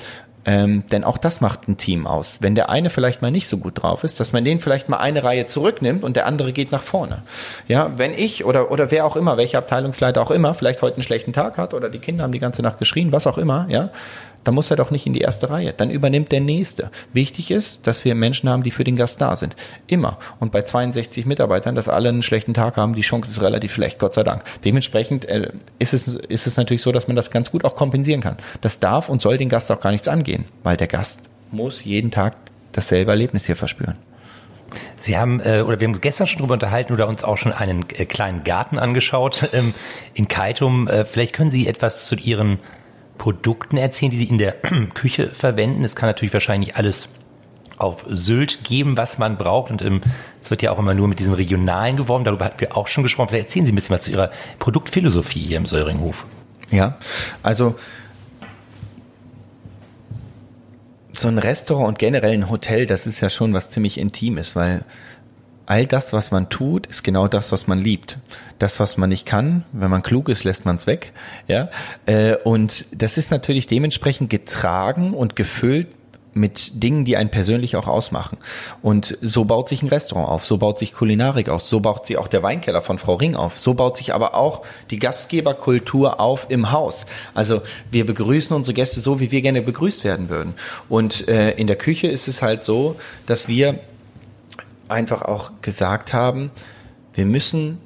[0.46, 2.38] ähm, denn auch das macht ein Team aus.
[2.40, 4.98] Wenn der eine vielleicht mal nicht so gut drauf ist, dass man den vielleicht mal
[4.98, 7.22] eine Reihe zurücknimmt und der andere geht nach vorne.
[7.66, 11.02] Ja, wenn ich oder, oder wer auch immer, welcher Abteilungsleiter auch immer, vielleicht heute einen
[11.02, 13.90] schlechten Tag hat oder die Kinder haben die ganze Nacht geschrien, was auch immer, ja,
[14.46, 15.72] dann muss er doch nicht in die erste Reihe.
[15.72, 16.92] Dann übernimmt der Nächste.
[17.12, 19.56] Wichtig ist, dass wir Menschen haben, die für den Gast da sind.
[19.88, 20.18] Immer.
[20.38, 23.98] Und bei 62 Mitarbeitern, dass alle einen schlechten Tag haben, die Chance ist relativ schlecht,
[23.98, 24.44] Gott sei Dank.
[24.64, 28.20] Dementsprechend äh, ist, es, ist es natürlich so, dass man das ganz gut auch kompensieren
[28.20, 28.37] kann.
[28.61, 32.12] Das darf und soll den Gast auch gar nichts angehen, weil der Gast muss jeden
[32.12, 32.37] Tag
[32.70, 33.96] dasselbe Erlebnis hier verspüren.
[34.94, 37.85] Sie haben, äh, oder wir haben gestern schon drüber unterhalten oder uns auch schon einen
[37.96, 39.74] äh, kleinen Garten angeschaut ähm,
[40.14, 40.88] in Kaitum.
[41.04, 42.61] Vielleicht können Sie etwas zu Ihren
[43.18, 44.52] Produkten erzählen, die Sie in der
[44.94, 45.85] Küche verwenden.
[45.85, 47.09] Es kann natürlich wahrscheinlich alles
[47.79, 49.70] auf Sylt geben, was man braucht.
[49.70, 50.00] Und ähm,
[50.40, 52.24] es wird ja auch immer nur mit diesem Regionalen geworben.
[52.24, 53.29] Darüber hatten wir auch schon gesprochen.
[53.29, 56.26] Vielleicht erzählen Sie ein bisschen was zu Ihrer Produktphilosophie hier im Söringhof.
[56.70, 56.98] Ja,
[57.42, 57.76] also
[61.12, 64.85] so ein Restaurant und generell ein Hotel, das ist ja schon was ziemlich Intimes, weil
[65.66, 68.18] all das, was man tut, ist genau das, was man liebt.
[68.59, 71.12] Das, was man nicht kann, wenn man klug ist, lässt man es weg.
[71.48, 71.68] Ja,
[72.07, 75.88] äh, und das ist natürlich dementsprechend getragen und gefüllt
[76.37, 78.37] mit Dingen, die einen persönlich auch ausmachen.
[78.83, 82.18] Und so baut sich ein Restaurant auf, so baut sich Kulinarik auf, so baut sich
[82.18, 86.46] auch der Weinkeller von Frau Ring auf, so baut sich aber auch die Gastgeberkultur auf
[86.50, 87.07] im Haus.
[87.35, 90.55] Also wir begrüßen unsere Gäste so, wie wir gerne begrüßt werden würden.
[90.88, 93.81] Und äh, in der Küche ist es halt so, dass wir
[94.88, 96.51] einfach auch gesagt haben,
[97.14, 97.79] wir müssen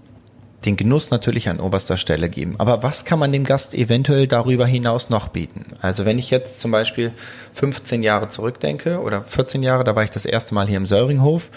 [0.65, 2.57] den Genuss natürlich an oberster Stelle geben.
[2.59, 5.65] Aber was kann man dem Gast eventuell darüber hinaus noch bieten?
[5.81, 7.13] Also wenn ich jetzt zum Beispiel
[7.55, 11.49] 15 Jahre zurückdenke oder 14 Jahre, da war ich das erste Mal hier im Söringhof.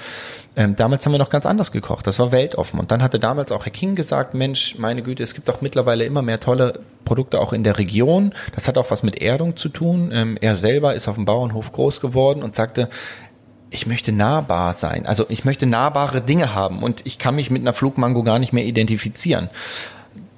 [0.56, 2.08] Ähm, damals haben wir noch ganz anders gekocht.
[2.08, 2.80] Das war weltoffen.
[2.80, 6.06] Und dann hatte damals auch Herr King gesagt, Mensch, meine Güte, es gibt auch mittlerweile
[6.06, 8.34] immer mehr tolle Produkte auch in der Region.
[8.56, 10.12] Das hat auch was mit Erdung zu tun.
[10.14, 12.88] Ähm, er selber ist auf dem Bauernhof groß geworden und sagte,
[13.74, 15.06] ich möchte nahbar sein.
[15.06, 18.54] Also ich möchte nahbare Dinge haben und ich kann mich mit einer Flugmango gar nicht
[18.54, 19.50] mehr identifizieren.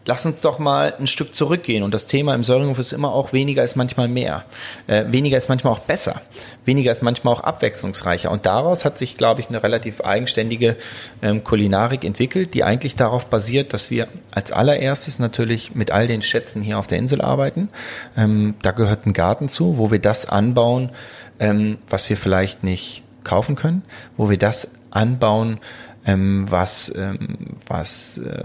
[0.07, 1.81] Lass uns doch mal ein Stück zurückgehen.
[1.81, 4.45] Und das Thema im Söringhof ist immer auch weniger ist manchmal mehr.
[4.85, 6.21] Äh, weniger ist manchmal auch besser.
[6.63, 8.29] Weniger ist manchmal auch abwechslungsreicher.
[8.29, 10.77] Und daraus hat sich, glaube ich, eine relativ eigenständige
[11.23, 16.21] ähm, Kulinarik entwickelt, die eigentlich darauf basiert, dass wir als allererstes natürlich mit all den
[16.21, 17.69] Schätzen hier auf der Insel arbeiten.
[18.15, 20.91] Ähm, da gehört ein Garten zu, wo wir das anbauen,
[21.39, 23.83] ähm, was wir vielleicht nicht kaufen können,
[24.15, 25.59] wo wir das anbauen,
[26.05, 28.43] ähm, was, ähm, was, äh,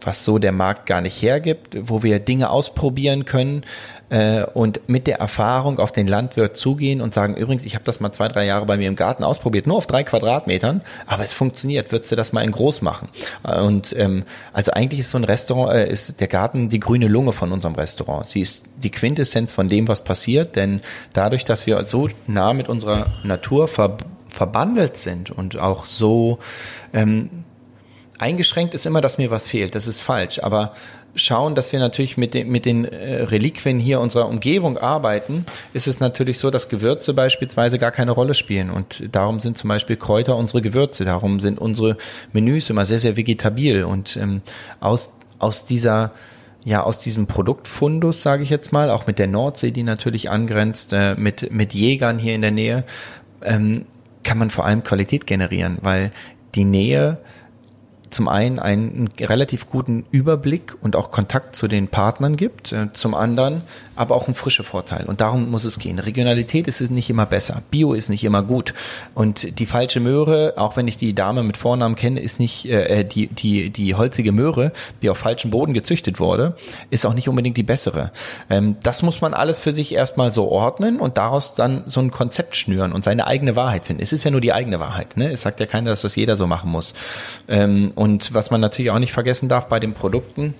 [0.00, 3.64] was so der Markt gar nicht hergibt, wo wir Dinge ausprobieren können
[4.12, 7.98] äh, und mit der Erfahrung auf den Landwirt zugehen und sagen, übrigens, ich habe das
[7.98, 11.32] mal zwei, drei Jahre bei mir im Garten ausprobiert, nur auf drei Quadratmetern, aber es
[11.32, 13.08] funktioniert, würdest du das mal in groß machen?
[13.42, 17.32] Und ähm, also eigentlich ist so ein Restaurant, äh, ist der Garten die grüne Lunge
[17.32, 18.26] von unserem Restaurant.
[18.26, 20.82] Sie ist die Quintessenz von dem, was passiert, denn
[21.14, 26.38] dadurch, dass wir so nah mit unserer Natur verbunden verbandelt sind und auch so
[26.94, 27.44] ähm,
[28.18, 29.74] eingeschränkt ist immer, dass mir was fehlt.
[29.74, 30.42] Das ist falsch.
[30.42, 30.74] Aber
[31.14, 35.86] schauen, dass wir natürlich mit den, mit den äh, Reliquien hier unserer Umgebung arbeiten, ist
[35.86, 38.70] es natürlich so, dass Gewürze beispielsweise gar keine Rolle spielen.
[38.70, 41.04] Und darum sind zum Beispiel Kräuter unsere Gewürze.
[41.04, 41.96] Darum sind unsere
[42.32, 43.84] Menüs immer sehr, sehr vegetabil.
[43.84, 44.42] Und ähm,
[44.80, 46.12] aus, aus dieser
[46.64, 50.92] ja aus diesem Produktfundus, sage ich jetzt mal, auch mit der Nordsee, die natürlich angrenzt,
[50.92, 52.84] äh, mit mit Jägern hier in der Nähe,
[53.42, 53.86] ähm,
[54.22, 56.12] kann man vor allem Qualität generieren, weil
[56.54, 57.18] die Nähe
[58.12, 63.14] zum einen einen relativ guten Überblick und auch Kontakt zu den Partnern gibt, äh, zum
[63.14, 63.62] anderen
[63.94, 65.04] aber auch ein frischer Vorteil.
[65.06, 65.98] Und darum muss es gehen.
[65.98, 67.62] Regionalität ist nicht immer besser.
[67.70, 68.72] Bio ist nicht immer gut.
[69.14, 73.00] Und die falsche Möhre, auch wenn ich die Dame mit Vornamen kenne, ist nicht äh,
[73.00, 74.72] äh die, die, die holzige Möhre,
[75.02, 76.56] die auf falschem Boden gezüchtet wurde,
[76.90, 78.12] ist auch nicht unbedingt die bessere.
[78.48, 82.10] Ähm, das muss man alles für sich erstmal so ordnen und daraus dann so ein
[82.10, 84.02] Konzept schnüren und seine eigene Wahrheit finden.
[84.02, 85.16] Es ist ja nur die eigene Wahrheit.
[85.16, 85.30] Ne?
[85.30, 86.94] Es sagt ja keiner, dass das jeder so machen muss.
[87.48, 90.54] Ähm, und was man natürlich auch nicht vergessen darf bei den Produkten,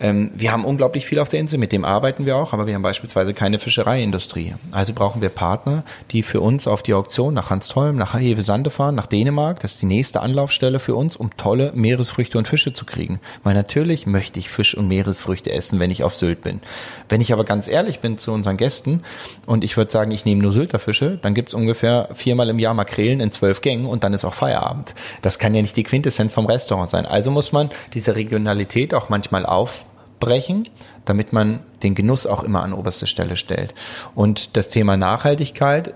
[0.00, 2.74] ähm, wir haben unglaublich viel auf der Insel, mit dem arbeiten wir auch, aber wir
[2.74, 4.54] haben beispielsweise keine Fischereiindustrie.
[4.72, 8.94] Also brauchen wir Partner, die für uns auf die Auktion nach Hanstholm, nach Hevesande fahren,
[8.94, 9.60] nach Dänemark.
[9.60, 13.20] Das ist die nächste Anlaufstelle für uns, um tolle Meeresfrüchte und Fische zu kriegen.
[13.44, 16.60] Weil natürlich möchte ich Fisch und Meeresfrüchte essen, wenn ich auf Sylt bin.
[17.08, 19.02] Wenn ich aber ganz ehrlich bin zu unseren Gästen
[19.46, 22.74] und ich würde sagen, ich nehme nur Sylter Fische, dann gibt's ungefähr viermal im Jahr
[22.74, 24.94] Makrelen in zwölf Gängen und dann ist auch Feierabend.
[25.22, 27.06] Das kann ja nicht die Quintessenz vom Restaurant sein.
[27.06, 29.84] Also muss man diese Regionalität auch manchmal auf
[30.20, 30.68] brechen,
[31.04, 33.74] damit man den Genuss auch immer an oberste Stelle stellt.
[34.14, 35.94] Und das Thema Nachhaltigkeit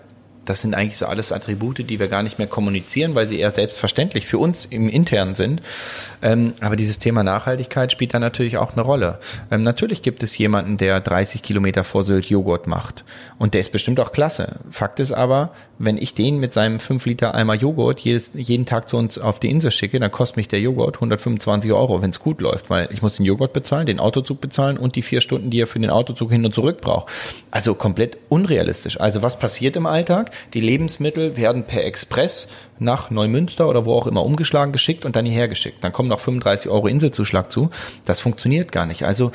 [0.49, 3.51] das sind eigentlich so alles Attribute, die wir gar nicht mehr kommunizieren, weil sie eher
[3.51, 5.61] selbstverständlich für uns im Internen sind.
[6.23, 9.19] Ähm, aber dieses Thema Nachhaltigkeit spielt da natürlich auch eine Rolle.
[9.51, 13.05] Ähm, natürlich gibt es jemanden, der 30 Kilometer vor Sylt Joghurt macht.
[13.39, 14.57] Und der ist bestimmt auch klasse.
[14.71, 18.89] Fakt ist aber, wenn ich den mit seinem 5 Liter Eimer Joghurt jedes, jeden Tag
[18.89, 22.19] zu uns auf die Insel schicke, dann kostet mich der Joghurt 125 Euro, wenn es
[22.19, 25.51] gut läuft, weil ich muss den Joghurt bezahlen, den Autozug bezahlen und die vier Stunden,
[25.51, 27.13] die er für den Autozug hin und zurück braucht.
[27.51, 29.01] Also komplett unrealistisch.
[29.01, 30.33] Also was passiert im Alltag?
[30.55, 32.49] Die Lebensmittel werden per Express
[32.79, 35.83] nach Neumünster oder wo auch immer umgeschlagen geschickt und dann hierher geschickt.
[35.83, 37.71] Dann kommen noch 35 Euro Inselzuschlag zu.
[38.05, 39.05] Das funktioniert gar nicht.
[39.05, 39.33] Also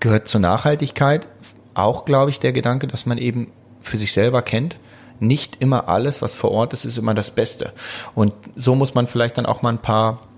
[0.00, 1.28] gehört zur Nachhaltigkeit
[1.74, 4.76] auch, glaube ich, der Gedanke, dass man eben für sich selber kennt,
[5.20, 7.72] nicht immer alles, was vor Ort ist, ist immer das Beste.
[8.14, 10.29] Und so muss man vielleicht dann auch mal ein paar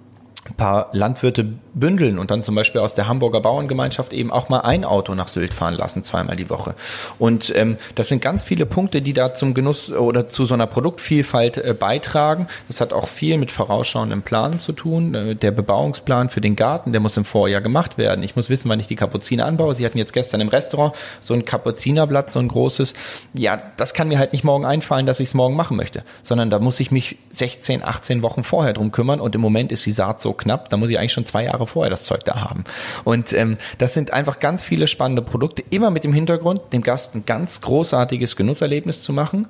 [0.44, 4.60] ein paar Landwirte bündeln und dann zum Beispiel aus der Hamburger Bauerngemeinschaft eben auch mal
[4.60, 6.74] ein Auto nach Sylt fahren lassen, zweimal die Woche.
[7.20, 10.66] Und ähm, das sind ganz viele Punkte, die da zum Genuss oder zu so einer
[10.66, 12.48] Produktvielfalt äh, beitragen.
[12.66, 15.14] Das hat auch viel mit vorausschauendem Planen zu tun.
[15.14, 18.24] Äh, der Bebauungsplan für den Garten, der muss im Vorjahr gemacht werden.
[18.24, 19.76] Ich muss wissen, wann ich die Kapuziner anbaue.
[19.76, 22.94] Sie hatten jetzt gestern im Restaurant so ein Kapuzinerblatt, so ein großes.
[23.32, 26.50] Ja, das kann mir halt nicht morgen einfallen, dass ich es morgen machen möchte, sondern
[26.50, 29.92] da muss ich mich 16, 18 Wochen vorher drum kümmern und im Moment ist die
[29.92, 32.64] Saat so knapp, da muss ich eigentlich schon zwei Jahre vorher das Zeug da haben.
[33.04, 37.14] Und ähm, das sind einfach ganz viele spannende Produkte, immer mit dem Hintergrund, dem Gast
[37.14, 39.48] ein ganz großartiges Genusserlebnis zu machen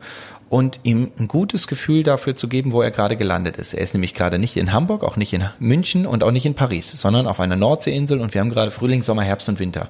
[0.49, 3.73] und ihm ein gutes Gefühl dafür zu geben, wo er gerade gelandet ist.
[3.73, 6.55] Er ist nämlich gerade nicht in Hamburg, auch nicht in München und auch nicht in
[6.55, 9.89] Paris, sondern auf einer Nordseeinsel und wir haben gerade Frühling, Sommer, Herbst und Winter.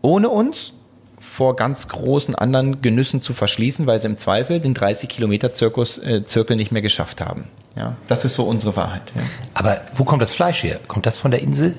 [0.00, 0.72] Ohne uns
[1.20, 5.98] vor ganz großen anderen Genüssen zu verschließen, weil sie im Zweifel den 30 Kilometer Zirkus,
[5.98, 7.48] äh, Zirkel nicht mehr geschafft haben.
[7.76, 9.12] Ja, das ist so unsere Wahrheit.
[9.14, 9.22] Ja.
[9.54, 10.80] Aber wo kommt das Fleisch her?
[10.88, 11.74] Kommt das von der Insel?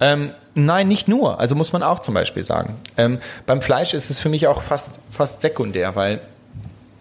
[0.00, 1.40] Ähm, nein, nicht nur.
[1.40, 2.76] Also muss man auch zum Beispiel sagen.
[2.96, 6.20] Ähm, beim Fleisch ist es für mich auch fast, fast sekundär, weil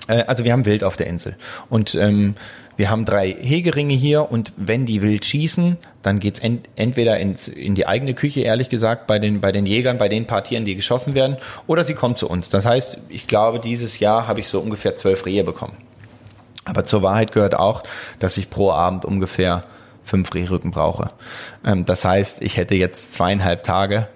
[0.07, 1.35] äh, also wir haben Wild auf der Insel
[1.69, 2.35] und ähm,
[2.75, 7.47] wir haben drei Hegeringe hier und wenn die wild schießen, dann geht's ent entweder ins,
[7.47, 10.65] in die eigene Küche, ehrlich gesagt, bei den, bei den Jägern, bei den paar Tieren,
[10.65, 12.49] die geschossen werden, oder sie kommen zu uns.
[12.49, 15.77] Das heißt, ich glaube, dieses Jahr habe ich so ungefähr zwölf Rehe bekommen.
[16.65, 17.83] Aber zur Wahrheit gehört auch,
[18.19, 19.63] dass ich pro Abend ungefähr
[20.03, 21.11] fünf Rehrücken brauche.
[21.65, 24.07] Ähm, das heißt, ich hätte jetzt zweieinhalb Tage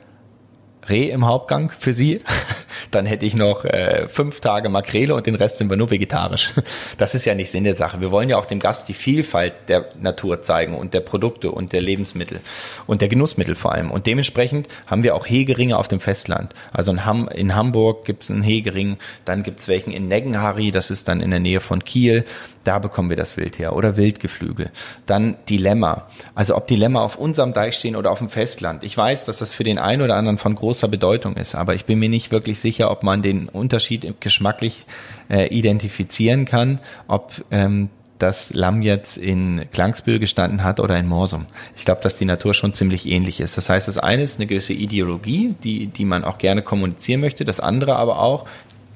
[0.90, 2.22] Reh im Hauptgang für Sie.
[2.92, 6.54] Dann hätte ich noch äh, fünf Tage Makrele und den Rest sind wir nur vegetarisch.
[6.98, 8.02] Das ist ja nicht Sinn der Sache.
[8.02, 11.74] Wir wollen ja auch dem Gast die Vielfalt der Natur zeigen und der Produkte und
[11.74, 12.40] der Lebensmittel
[12.88, 13.92] und der Genussmittel vor allem.
[13.92, 16.54] Und dementsprechend haben wir auch Hegeringe auf dem Festland.
[16.72, 20.72] Also in, Ham in Hamburg gibt es einen Hegering, dann gibt es welchen in Neggenharry,
[20.72, 22.26] das ist dann in der Nähe von Kiel.
[22.68, 23.74] Da bekommen wir das Wild her.
[23.78, 24.72] Oder Wildgeflügel.
[25.06, 26.08] Dann Dilemma.
[26.36, 28.84] Also ob Dilemma auf unserem Deich stehen oder auf dem Festland.
[28.84, 31.86] Ich weiß, dass das für den einen oder anderen von großer Bedeutung ist, aber ich
[31.86, 34.86] bin mir nicht wirklich sicher, ob man den Unterschied geschmacklich
[35.30, 37.88] äh, identifizieren kann, ob ähm,
[38.20, 41.46] das Lamm jetzt in Klangsbühl gestanden hat oder in Morsum.
[41.78, 43.56] Ich glaube, dass die Natur schon ziemlich ähnlich ist.
[43.56, 47.46] Das heißt, das eine ist eine gewisse Ideologie, die, die man auch gerne kommunizieren möchte.
[47.46, 48.46] Das andere aber auch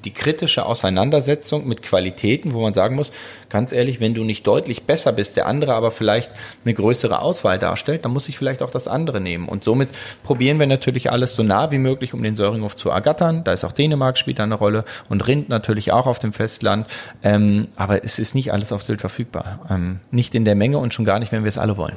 [0.04, 3.10] die kritische Auseinandersetzung mit Qualitäten, wo man sagen muss,
[3.52, 6.32] ganz ehrlich, wenn du nicht deutlich besser bist, der andere aber vielleicht
[6.64, 9.48] eine größere Auswahl darstellt, dann muss ich vielleicht auch das andere nehmen.
[9.48, 9.90] Und somit
[10.24, 13.44] probieren wir natürlich alles so nah wie möglich, um den Söringhof zu ergattern.
[13.44, 16.86] Da ist auch Dänemark spielt eine Rolle und Rind natürlich auch auf dem Festland.
[17.22, 19.60] Ähm, aber es ist nicht alles auf Sylt verfügbar.
[19.70, 21.96] Ähm, nicht in der Menge und schon gar nicht, wenn wir es alle wollen.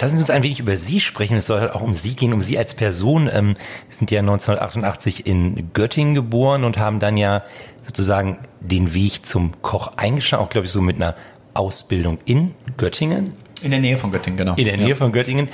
[0.00, 1.36] Lassen Sie uns ein wenig über Sie sprechen.
[1.36, 3.30] Es soll halt auch um Sie gehen, um Sie als Person.
[3.32, 3.56] Ähm,
[3.88, 7.42] Sie sind ja 1988 in Göttingen geboren und haben dann ja
[7.86, 11.14] sozusagen den Weg zum Koch eingeschlagen, auch glaube ich so mit einer
[11.54, 13.32] Ausbildung in Göttingen.
[13.62, 14.54] In der Nähe von Göttingen, genau.
[14.56, 14.94] In der Nähe ja.
[14.94, 15.48] von Göttingen.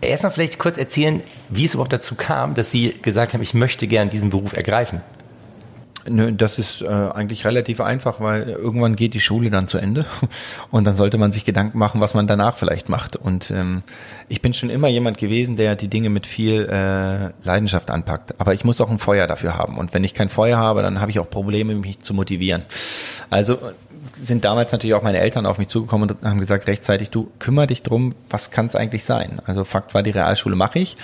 [0.00, 3.86] Erstmal vielleicht kurz erzählen, wie es überhaupt dazu kam, dass Sie gesagt haben, ich möchte
[3.86, 5.02] gern diesen Beruf ergreifen.
[6.08, 10.06] Nö, das ist äh, eigentlich relativ einfach, weil irgendwann geht die Schule dann zu Ende
[10.70, 13.16] und dann sollte man sich Gedanken machen, was man danach vielleicht macht.
[13.16, 13.82] Und ähm,
[14.28, 18.40] ich bin schon immer jemand gewesen, der die Dinge mit viel äh, Leidenschaft anpackt.
[18.40, 19.76] Aber ich muss auch ein Feuer dafür haben.
[19.76, 22.62] Und wenn ich kein Feuer habe, dann habe ich auch Probleme, mich zu motivieren.
[23.28, 23.58] Also
[24.12, 27.66] sind damals natürlich auch meine Eltern auf mich zugekommen und haben gesagt, rechtzeitig, du kümmere
[27.66, 29.40] dich drum, was kann es eigentlich sein?
[29.44, 30.96] Also Fakt war, die Realschule mache ich.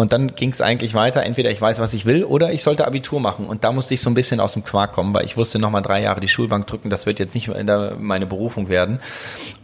[0.00, 2.84] Und dann ging es eigentlich weiter, entweder ich weiß, was ich will, oder ich sollte
[2.84, 3.46] Abitur machen.
[3.46, 5.82] Und da musste ich so ein bisschen aus dem Quark kommen, weil ich wusste, nochmal
[5.82, 7.48] drei Jahre die Schulbank drücken, das wird jetzt nicht
[8.00, 8.98] meine Berufung werden.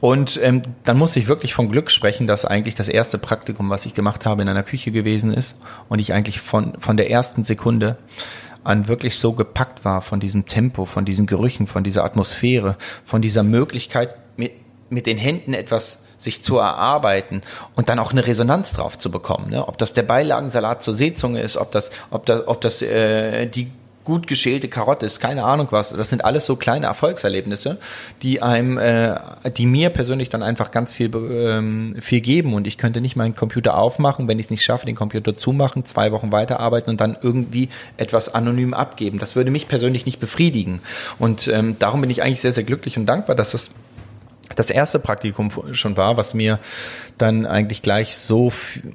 [0.00, 3.86] Und ähm, dann musste ich wirklich von Glück sprechen, dass eigentlich das erste Praktikum, was
[3.86, 5.56] ich gemacht habe, in einer Küche gewesen ist
[5.88, 7.96] und ich eigentlich von, von der ersten Sekunde
[8.62, 13.20] an wirklich so gepackt war von diesem Tempo, von diesen Gerüchen, von dieser Atmosphäre, von
[13.20, 14.52] dieser Möglichkeit, mit,
[14.90, 17.42] mit den Händen etwas sich zu erarbeiten
[17.74, 19.50] und dann auch eine Resonanz drauf zu bekommen.
[19.50, 19.66] Ne?
[19.66, 23.70] Ob das der Beilagensalat zur Seezunge ist, ob das, ob das, ob das äh, die
[24.04, 25.90] gut geschälte Karotte ist, keine Ahnung was.
[25.90, 27.78] Das sind alles so kleine Erfolgserlebnisse,
[28.22, 29.14] die einem, äh,
[29.56, 32.54] die mir persönlich dann einfach ganz viel, ähm, viel geben.
[32.54, 35.84] Und ich könnte nicht meinen Computer aufmachen, wenn ich es nicht schaffe, den Computer zumachen,
[35.84, 39.18] zwei Wochen weiterarbeiten und dann irgendwie etwas anonym abgeben.
[39.18, 40.80] Das würde mich persönlich nicht befriedigen.
[41.18, 43.70] Und ähm, darum bin ich eigentlich sehr, sehr glücklich und dankbar, dass das
[44.56, 46.58] das erste Praktikum schon war, was mir
[47.18, 48.52] dann eigentlich gleich so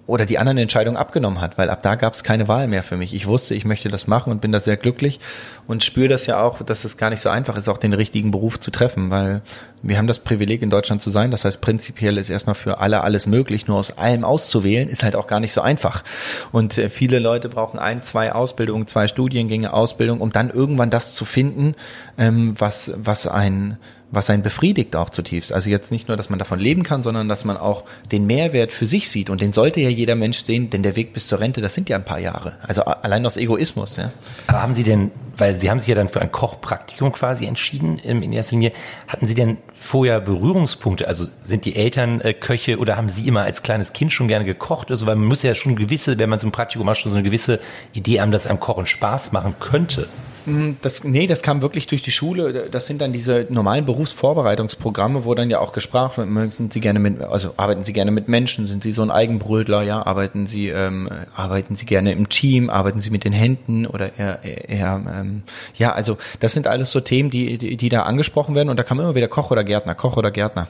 [0.08, 2.98] oder die anderen Entscheidungen abgenommen hat, weil ab da gab es keine Wahl mehr für
[2.98, 3.14] mich.
[3.14, 5.20] Ich wusste, ich möchte das machen und bin da sehr glücklich
[5.68, 8.32] und spüre das ja auch, dass es gar nicht so einfach ist, auch den richtigen
[8.32, 9.42] Beruf zu treffen, weil
[9.82, 11.30] wir haben das Privileg in Deutschland zu sein.
[11.30, 13.68] Das heißt, prinzipiell ist erstmal für alle alles möglich.
[13.68, 16.04] Nur aus allem auszuwählen ist halt auch gar nicht so einfach.
[16.52, 21.14] Und äh, viele Leute brauchen ein, zwei Ausbildungen, zwei Studiengänge, Ausbildung, um dann irgendwann das
[21.14, 21.76] zu finden,
[22.18, 23.78] ähm, was was ein
[24.16, 25.52] was einen befriedigt auch zutiefst.
[25.52, 28.72] Also jetzt nicht nur, dass man davon leben kann, sondern dass man auch den Mehrwert
[28.72, 29.30] für sich sieht.
[29.30, 31.90] Und den sollte ja jeder Mensch sehen, denn der Weg bis zur Rente, das sind
[31.90, 32.54] ja ein paar Jahre.
[32.62, 33.98] Also allein aus Egoismus.
[33.98, 34.12] Ja.
[34.48, 38.00] Aber haben Sie denn, weil Sie haben sich ja dann für ein Kochpraktikum quasi entschieden
[38.00, 38.72] in erster Linie,
[39.08, 41.08] hatten Sie denn vorher Berührungspunkte?
[41.08, 44.46] Also sind die Eltern äh, Köche oder haben Sie immer als kleines Kind schon gerne
[44.46, 44.92] gekocht?
[44.92, 47.18] Also weil man muss ja schon gewisse, wenn man so ein Praktikum macht, schon so
[47.18, 47.60] eine gewisse
[47.94, 50.08] Idee haben, dass einem Kochen Spaß machen könnte.
[50.46, 52.70] Hm, das, nee, das kam wirklich durch die Schule.
[52.70, 57.00] Das sind dann diese normalen Berufsvorbereitungsprogramme, wo dann ja auch gesprochen wird, möchten Sie gerne
[57.00, 60.70] mit, also arbeiten Sie gerne mit Menschen, sind Sie so ein Eigenbrötler, ja, arbeiten Sie,
[60.70, 65.44] ähm, arbeiten Sie gerne im Team, arbeiten Sie mit den Händen oder eher, eher ähm,
[65.76, 68.84] ja, also das sind alles so Themen, die, die, die da angesprochen werden und da
[68.84, 70.68] kam immer wieder Koch oder Gärtner, Koch oder Gärtner.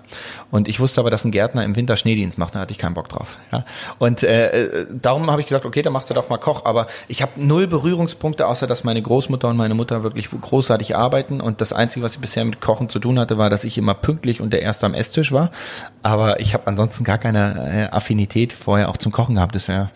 [0.52, 2.94] Und ich wusste aber, dass ein Gärtner im Winter Schneedienst macht, da hatte ich keinen
[2.94, 3.38] Bock drauf.
[3.52, 3.66] Ja.
[4.00, 6.88] Und äh, äh darum habe ich gesagt, okay, dann machst du doch mal Koch, aber
[7.08, 11.42] ich habe null Berührungspunkte, außer dass meine Großmutter und meine meine Mutter wirklich großartig arbeiten
[11.42, 13.96] und das Einzige, was ich bisher mit Kochen zu tun hatte, war, dass ich immer
[13.96, 15.50] pünktlich und der Erste am Esstisch war.
[16.04, 19.56] Aber ich habe ansonsten gar keine äh, Affinität vorher auch zum Kochen gehabt.
[19.56, 19.90] Das wäre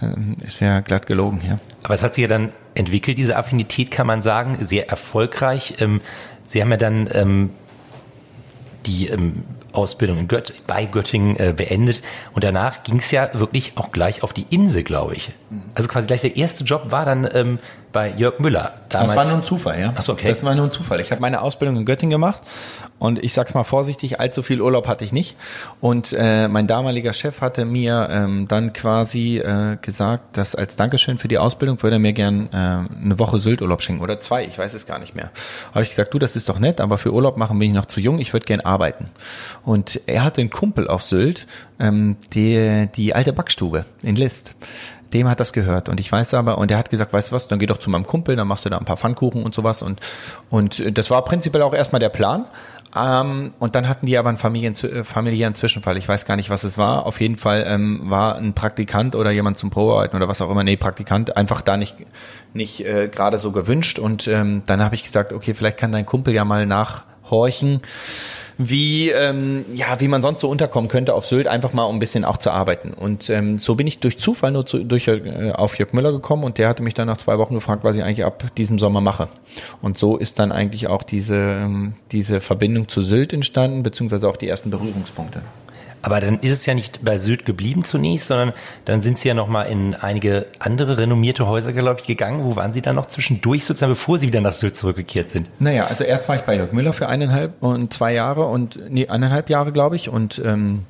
[0.00, 0.06] äh,
[0.46, 1.58] es wäre glatt gelogen, ja.
[1.82, 5.74] Aber es hat sich ja dann entwickelt, diese Affinität kann man sagen, sehr erfolgreich.
[5.80, 6.00] Ähm,
[6.44, 7.50] Sie haben ja dann ähm,
[8.86, 9.42] die ähm,
[9.72, 12.02] Ausbildung in Gött bei Göttingen äh, beendet
[12.32, 15.32] und danach ging es ja wirklich auch gleich auf die Insel, glaube ich.
[15.74, 17.58] Also quasi gleich der erste Job war dann ähm,
[17.92, 18.74] bei Jörg Müller.
[18.88, 19.14] Damals.
[19.14, 19.90] Das war nur ein Zufall, ja.
[19.90, 20.28] Achso, okay.
[20.28, 21.00] Das war nur ein Zufall.
[21.00, 22.40] Ich habe meine Ausbildung in Göttingen gemacht
[23.00, 25.36] und ich sag's mal vorsichtig, allzu viel Urlaub hatte ich nicht.
[25.80, 31.16] Und äh, mein damaliger Chef hatte mir ähm, dann quasi äh, gesagt, dass als Dankeschön
[31.16, 34.58] für die Ausbildung würde er mir gern äh, eine Woche Sylt-Urlaub schenken oder zwei, ich
[34.58, 35.30] weiß es gar nicht mehr.
[35.72, 37.86] Habe ich gesagt, du, das ist doch nett, aber für Urlaub machen bin ich noch
[37.86, 39.08] zu jung, ich würde gern arbeiten.
[39.64, 41.46] Und er hatte einen Kumpel auf Sylt,
[41.78, 44.54] ähm, die, die alte Backstube in List
[45.12, 45.88] dem hat das gehört.
[45.88, 47.90] Und ich weiß aber, und er hat gesagt, weißt du was, dann geh doch zu
[47.90, 49.82] meinem Kumpel, dann machst du da ein paar Pfannkuchen und sowas.
[49.82, 50.00] Und,
[50.50, 52.46] und das war prinzipiell auch erstmal der Plan.
[52.96, 55.96] Ähm, und dann hatten die aber einen Familien, äh, familiären Zwischenfall.
[55.96, 57.06] Ich weiß gar nicht, was es war.
[57.06, 60.64] Auf jeden Fall ähm, war ein Praktikant oder jemand zum Probearbeiten oder was auch immer,
[60.64, 61.94] nee, Praktikant, einfach da nicht,
[62.52, 63.98] nicht äh, gerade so gewünscht.
[63.98, 67.80] Und ähm, dann habe ich gesagt, okay, vielleicht kann dein Kumpel ja mal nachhorchen
[68.62, 71.98] wie, ähm, ja, wie man sonst so unterkommen könnte auf Sylt, einfach mal um ein
[71.98, 72.92] bisschen auch zu arbeiten.
[72.92, 76.44] Und ähm, so bin ich durch Zufall nur zu, durch, äh, auf Jörg Müller gekommen
[76.44, 79.00] und der hatte mich dann nach zwei Wochen gefragt, was ich eigentlich ab diesem Sommer
[79.00, 79.28] mache.
[79.80, 84.36] Und so ist dann eigentlich auch diese, ähm, diese Verbindung zu Sylt entstanden, beziehungsweise auch
[84.36, 85.40] die ersten Berührungspunkte.
[86.02, 88.52] Aber dann ist es ja nicht bei Sylt geblieben zunächst, sondern
[88.84, 92.44] dann sind Sie ja nochmal in einige andere renommierte Häuser, glaube ich, gegangen.
[92.44, 95.48] Wo waren Sie dann noch zwischendurch sozusagen, bevor Sie wieder nach Sylt zurückgekehrt sind?
[95.60, 99.08] Naja, also erst war ich bei Jörg Müller für eineinhalb und zwei Jahre und, nee,
[99.08, 100.08] eineinhalb Jahre, glaube ich.
[100.08, 100.84] Und ähm,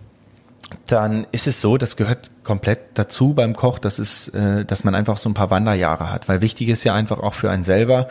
[0.86, 4.94] dann ist es so, das gehört komplett dazu beim Koch, das ist, äh, dass man
[4.94, 6.28] einfach so ein paar Wanderjahre hat.
[6.28, 8.08] Weil wichtig ist ja einfach auch für einen selber,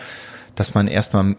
[0.56, 1.38] dass man erstmal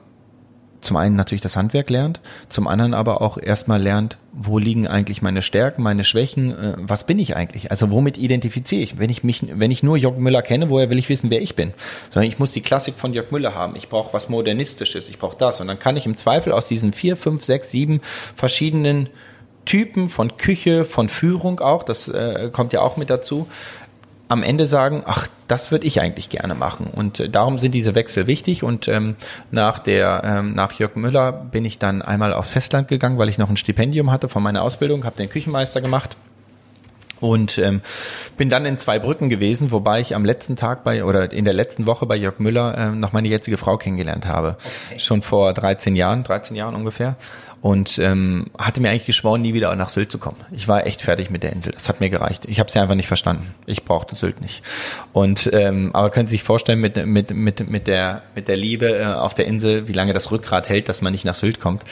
[0.80, 5.22] zum einen natürlich das Handwerk lernt, zum anderen aber auch erstmal lernt, wo liegen eigentlich
[5.22, 7.70] meine Stärken, meine Schwächen, äh, was bin ich eigentlich?
[7.70, 8.98] Also womit identifiziere ich?
[8.98, 11.56] Wenn ich mich, wenn ich nur Jörg Müller kenne, woher will ich wissen, wer ich
[11.56, 11.72] bin?
[12.10, 13.76] Sondern ich muss die Klassik von Jörg Müller haben.
[13.76, 15.60] Ich brauche was Modernistisches, ich brauche das.
[15.60, 18.00] Und dann kann ich im Zweifel aus diesen vier, fünf, sechs, sieben
[18.34, 19.08] verschiedenen
[19.64, 23.46] Typen von Küche, von Führung auch, das äh, kommt ja auch mit dazu,
[24.30, 26.86] am Ende sagen, ach, das würde ich eigentlich gerne machen.
[26.86, 28.62] Und äh, darum sind diese Wechsel wichtig.
[28.62, 29.16] Und ähm,
[29.50, 33.38] nach der, ähm, nach Jörg Müller bin ich dann einmal aufs Festland gegangen, weil ich
[33.38, 36.16] noch ein Stipendium hatte von meiner Ausbildung, habe den Küchenmeister gemacht
[37.18, 37.80] und ähm,
[38.36, 41.52] bin dann in zwei Brücken gewesen, wobei ich am letzten Tag bei oder in der
[41.52, 44.56] letzten Woche bei Jörg Müller ähm, noch meine jetzige Frau kennengelernt habe.
[44.90, 45.00] Okay.
[45.00, 47.16] Schon vor 13 Jahren, 13 Jahren ungefähr
[47.62, 50.38] und ähm, hatte mir eigentlich geschworen, nie wieder nach Sylt zu kommen.
[50.50, 51.72] Ich war echt fertig mit der Insel.
[51.72, 52.46] Das hat mir gereicht.
[52.46, 53.54] Ich habe sie einfach nicht verstanden.
[53.66, 54.62] Ich brauchte Sylt nicht.
[55.12, 58.98] Und ähm, aber können Sie sich vorstellen mit mit mit mit der mit der Liebe
[58.98, 61.84] äh, auf der Insel, wie lange das Rückgrat hält, dass man nicht nach Sylt kommt.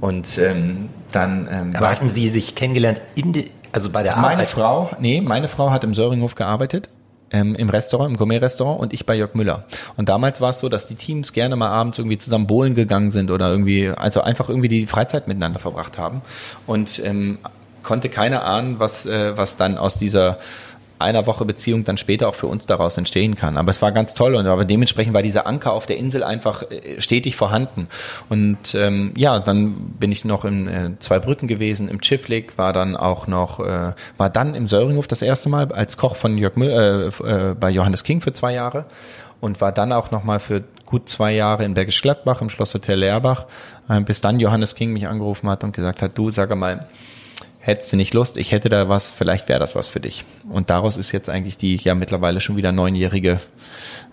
[0.00, 4.36] Und ähm, dann ähm, aber hatten Sie sich kennengelernt in die, also bei der Arbeit?
[4.36, 6.88] Meine Frau, nee, meine Frau hat im Söringhof gearbeitet
[7.30, 9.64] ähm, im Restaurant, im Gourmet-Restaurant und ich bei Jörg Müller.
[9.96, 13.10] Und damals war es so, dass die Teams gerne mal abends irgendwie zusammen bowlen gegangen
[13.10, 16.22] sind oder irgendwie, also einfach irgendwie die Freizeit miteinander verbracht haben.
[16.66, 17.38] Und ähm,
[17.82, 20.38] konnte keiner ahnen, was, äh, was dann aus dieser
[20.98, 23.56] einer Woche Beziehung dann später auch für uns daraus entstehen kann.
[23.56, 26.62] Aber es war ganz toll und aber dementsprechend war dieser Anker auf der Insel einfach
[26.70, 27.88] äh, stetig vorhanden.
[28.28, 32.72] Und ähm, ja, dann bin ich noch in äh, zwei Brücken gewesen, im Schifflik, war
[32.72, 36.56] dann auch noch, äh, war dann im Söringhof das erste Mal als Koch von Jörg
[36.56, 38.86] Müll, äh, äh, bei Johannes King für zwei Jahre
[39.40, 43.46] und war dann auch nochmal für gut zwei Jahre in Bergisch Gladbach im Schlosshotel Leerbach,
[43.88, 46.86] äh, bis dann Johannes King mich angerufen hat und gesagt hat, du sag mal,
[47.66, 50.24] hättest du nicht Lust, ich hätte da was, vielleicht wäre das was für dich.
[50.48, 53.40] Und daraus ist jetzt eigentlich die ja mittlerweile schon wieder neunjährige,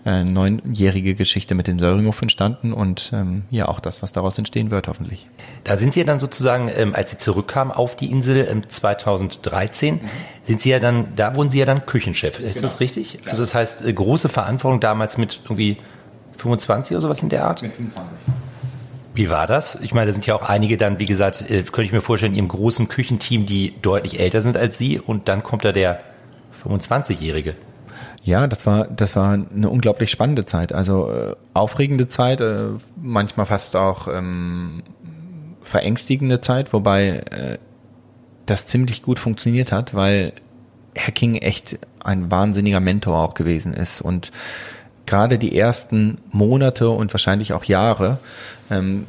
[0.04, 4.72] äh, neunjährige Geschichte mit dem Söringhof entstanden und ähm, ja auch das, was daraus entstehen
[4.72, 5.28] wird, hoffentlich.
[5.62, 9.94] Da sind Sie ja dann sozusagen, ähm, als Sie zurückkamen auf die Insel ähm, 2013,
[9.94, 10.00] mhm.
[10.44, 12.40] sind Sie ja dann, da wurden Sie ja dann Küchenchef.
[12.40, 12.62] Ist genau.
[12.62, 13.20] das richtig?
[13.24, 13.30] Ja.
[13.30, 15.76] Also das heißt, äh, große Verantwortung damals mit irgendwie
[16.38, 17.62] 25 oder sowas in der Art?
[17.62, 18.04] Mit 25.
[19.14, 19.76] Wie war das?
[19.80, 22.32] Ich meine, da sind ja auch einige dann, wie gesagt, äh, könnte ich mir vorstellen,
[22.32, 26.00] in Ihrem großen Küchenteam, die deutlich älter sind als Sie und dann kommt da der
[26.64, 27.54] 25-Jährige.
[28.24, 30.72] Ja, das war das war eine unglaublich spannende Zeit.
[30.72, 34.82] Also äh, aufregende Zeit, äh, manchmal fast auch ähm,
[35.60, 37.58] verängstigende Zeit, wobei äh,
[38.46, 40.32] das ziemlich gut funktioniert hat, weil
[40.94, 44.32] Herr King echt ein wahnsinniger Mentor auch gewesen ist und
[45.06, 48.18] gerade die ersten Monate und wahrscheinlich auch Jahre
[48.70, 49.06] ähm,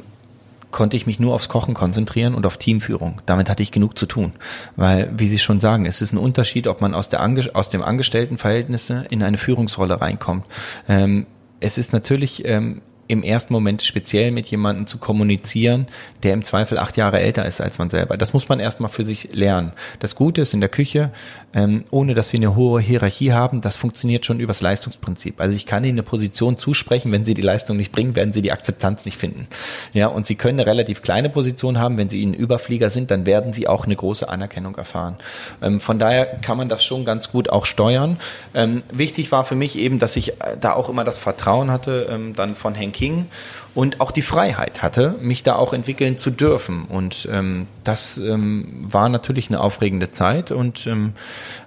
[0.70, 3.22] konnte ich mich nur aufs Kochen konzentrieren und auf Teamführung.
[3.24, 4.32] Damit hatte ich genug zu tun.
[4.76, 7.70] Weil, wie Sie schon sagen, es ist ein Unterschied, ob man aus, der Ange aus
[7.70, 10.44] dem Angestelltenverhältnisse in eine Führungsrolle reinkommt.
[10.88, 11.26] Ähm,
[11.60, 15.86] es ist natürlich ähm, im ersten Moment speziell mit jemandem zu kommunizieren,
[16.22, 18.16] der im Zweifel acht Jahre älter ist als man selber.
[18.16, 19.72] Das muss man erstmal für sich lernen.
[20.00, 21.10] Das Gute ist in der Küche,
[21.54, 25.40] ähm, ohne dass wir eine hohe Hierarchie haben, das funktioniert schon übers Leistungsprinzip.
[25.40, 28.42] Also ich kann Ihnen eine Position zusprechen, wenn Sie die Leistung nicht bringen, werden Sie
[28.42, 29.46] die Akzeptanz nicht finden.
[29.92, 33.26] Ja, und Sie können eine relativ kleine Position haben, wenn Sie ein Überflieger sind, dann
[33.26, 35.16] werden Sie auch eine große Anerkennung erfahren.
[35.62, 38.18] Ähm, von daher kann man das schon ganz gut auch steuern.
[38.54, 42.08] Ähm, wichtig war für mich eben, dass ich äh, da auch immer das Vertrauen hatte,
[42.10, 43.26] ähm, dann von Henk King
[43.74, 46.86] und auch die Freiheit hatte, mich da auch entwickeln zu dürfen.
[46.86, 50.50] Und ähm, das ähm, war natürlich eine aufregende Zeit.
[50.50, 51.12] Und ähm,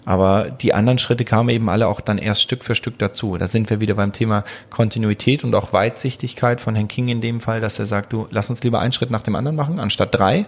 [0.06, 3.38] aber die anderen Schritte kamen eben alle auch dann erst Stück für Stück dazu.
[3.38, 7.42] Da sind wir wieder beim Thema Kontinuität und auch Weitsichtigkeit von Herrn King in dem
[7.42, 10.16] Fall, dass er sagt, du lass uns lieber einen Schritt nach dem anderen machen, anstatt
[10.16, 10.48] drei,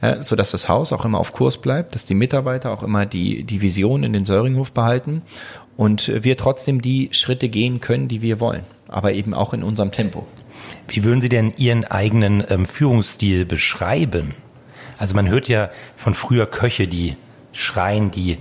[0.00, 3.04] äh, so dass das Haus auch immer auf Kurs bleibt, dass die Mitarbeiter auch immer
[3.04, 5.22] die die Vision in den Söringhof behalten
[5.76, 9.92] und wir trotzdem die Schritte gehen können, die wir wollen aber eben auch in unserem
[9.92, 10.26] Tempo.
[10.88, 14.34] Wie würden Sie denn Ihren eigenen ähm, Führungsstil beschreiben?
[14.98, 17.16] Also man hört ja von früher Köche, die
[17.52, 18.38] schreien, die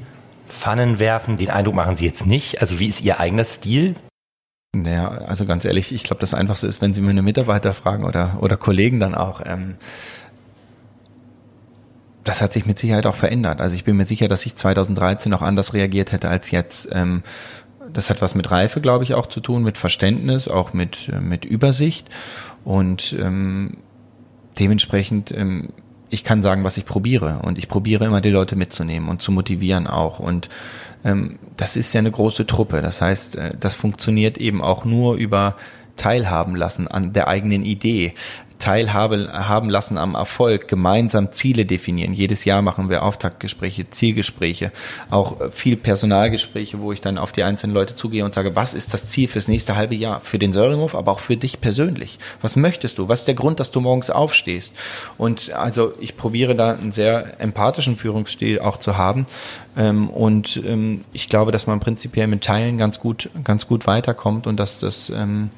[0.49, 1.37] Pfannen werfen.
[1.37, 2.61] Den Eindruck machen Sie jetzt nicht.
[2.61, 3.95] Also wie ist Ihr eigener Stil?
[4.75, 8.37] Naja, also ganz ehrlich, ich glaube, das Einfachste ist, wenn Sie meine Mitarbeiter fragen oder,
[8.41, 9.41] oder Kollegen dann auch.
[9.45, 9.77] Ähm,
[12.23, 13.61] das hat sich mit Sicherheit auch verändert.
[13.61, 16.89] Also ich bin mir sicher, dass ich 2013 auch anders reagiert hätte als jetzt.
[16.91, 17.23] Ähm,
[17.93, 21.19] das hat was mit Reife, glaube ich, auch zu tun, mit Verständnis, auch mit, äh,
[21.19, 22.07] mit Übersicht.
[22.63, 23.77] Und ähm,
[24.57, 25.69] dementsprechend, ähm,
[26.09, 27.39] ich kann sagen, was ich probiere.
[27.43, 30.19] Und ich probiere immer, die Leute mitzunehmen und zu motivieren auch.
[30.19, 30.49] Und
[31.03, 32.81] ähm, das ist ja eine große Truppe.
[32.81, 35.55] Das heißt, äh, das funktioniert eben auch nur über
[35.95, 38.13] teilhaben lassen an der eigenen Idee
[38.59, 42.13] teilhabe haben lassen am Erfolg, gemeinsam Ziele definieren.
[42.13, 44.71] Jedes Jahr machen wir Auftaktgespräche, Zielgespräche,
[45.09, 48.73] auch äh, viel Personalgespräche, wo ich dann auf die einzelnen Leute zugehe und sage, was
[48.73, 50.19] ist das Ziel fürs nächste halbe Jahr?
[50.21, 52.19] Für den Söringhof, aber auch für dich persönlich.
[52.41, 53.07] Was möchtest du?
[53.07, 54.75] Was ist der Grund, dass du morgens aufstehst?
[55.17, 59.25] Und also ich probiere da einen sehr empathischen Führungsstil auch zu haben.
[59.77, 64.47] Ähm, und ähm, ich glaube, dass man prinzipiell mit Teilen ganz gut, ganz gut weiterkommt
[64.47, 65.49] und dass das ähm,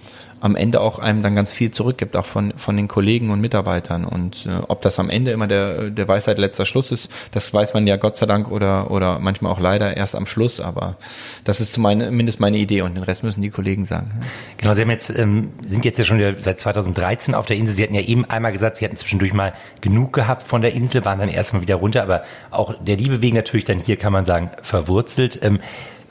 [0.42, 4.06] am Ende auch einem dann ganz viel zurückgibt, auch von, von den Kollegen und Mitarbeitern.
[4.06, 7.76] Und äh, ob das am Ende immer der, der Weisheit letzter Schluss ist, das weiß
[7.76, 10.60] man ja Gott sei Dank oder, oder manchmal auch leider erst am Schluss.
[10.60, 10.98] Aber
[11.44, 14.12] das ist zumindest meine Idee und den Rest müssen die Kollegen sagen.
[14.58, 17.76] Genau, Sie haben jetzt, ähm, sind jetzt ja schon seit 2013 auf der Insel.
[17.76, 21.06] Sie hatten ja eben einmal gesagt, Sie hatten zwischendurch mal genug gehabt von der Insel,
[21.06, 22.02] waren dann erstmal wieder runter.
[22.02, 25.40] Aber auch der Liebe wegen natürlich dann hier, kann man sagen, verwurzelt.
[25.44, 25.60] Ähm,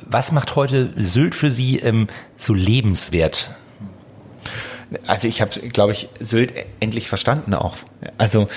[0.06, 2.06] was macht heute Sylt für Sie ähm,
[2.36, 3.50] so lebenswert?
[5.06, 7.76] Also ich habe, glaube ich, Sylt endlich verstanden auch.
[8.18, 8.48] Also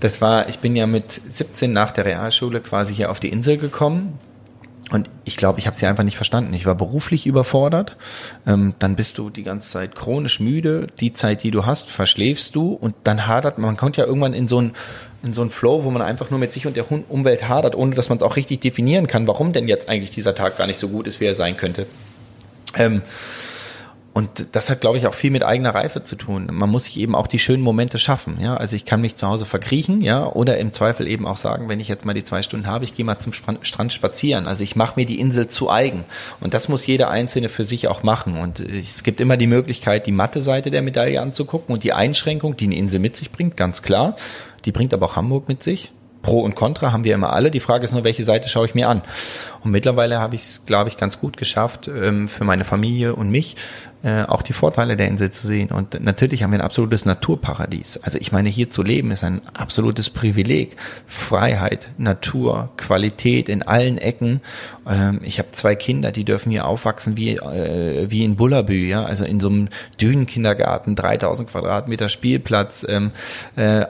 [0.00, 3.56] das war, ich bin ja mit 17 nach der Realschule quasi hier auf die Insel
[3.58, 4.18] gekommen.
[4.90, 6.52] Und ich glaube, ich habe sie einfach nicht verstanden.
[6.52, 7.96] Ich war beruflich überfordert.
[8.46, 10.88] Ähm, dann bist du die ganze Zeit chronisch müde.
[11.00, 12.72] Die Zeit, die du hast, verschläfst du.
[12.74, 13.68] Und dann hadert man.
[13.68, 14.72] Man kommt ja irgendwann in so ein
[15.22, 17.94] in so ein Flow, wo man einfach nur mit sich und der Umwelt hadert, ohne
[17.94, 20.80] dass man es auch richtig definieren kann, warum denn jetzt eigentlich dieser Tag gar nicht
[20.80, 21.86] so gut ist, wie er sein könnte.
[22.76, 23.02] Ähm,
[24.14, 26.48] und das hat, glaube ich, auch viel mit eigener Reife zu tun.
[26.50, 28.38] Man muss sich eben auch die schönen Momente schaffen.
[28.40, 31.70] Ja, also ich kann mich zu Hause verkriechen, ja, oder im Zweifel eben auch sagen,
[31.70, 34.46] wenn ich jetzt mal die zwei Stunden habe, ich gehe mal zum Strand spazieren.
[34.46, 36.04] Also ich mache mir die Insel zu eigen.
[36.40, 38.38] Und das muss jeder Einzelne für sich auch machen.
[38.38, 42.54] Und es gibt immer die Möglichkeit, die matte Seite der Medaille anzugucken und die Einschränkung,
[42.56, 44.16] die eine Insel mit sich bringt, ganz klar.
[44.66, 45.90] Die bringt aber auch Hamburg mit sich.
[46.20, 47.50] Pro und Contra haben wir immer alle.
[47.50, 49.02] Die Frage ist nur, welche Seite schaue ich mir an?
[49.64, 53.30] Und mittlerweile habe ich es, glaube ich, ganz gut geschafft, ähm, für meine Familie und
[53.30, 53.56] mich
[54.02, 55.70] äh, auch die Vorteile der Insel zu sehen.
[55.70, 57.98] Und natürlich haben wir ein absolutes Naturparadies.
[58.02, 60.76] Also ich meine, hier zu leben ist ein absolutes Privileg.
[61.06, 64.40] Freiheit, Natur, Qualität in allen Ecken.
[64.88, 69.04] Ähm, ich habe zwei Kinder, die dürfen hier aufwachsen wie, äh, wie in Bullabü, ja,
[69.04, 69.68] also in so einem
[70.00, 72.84] Dünenkindergarten, 3000 Quadratmeter Spielplatz.
[72.88, 73.12] Ähm,
[73.56, 73.84] äh,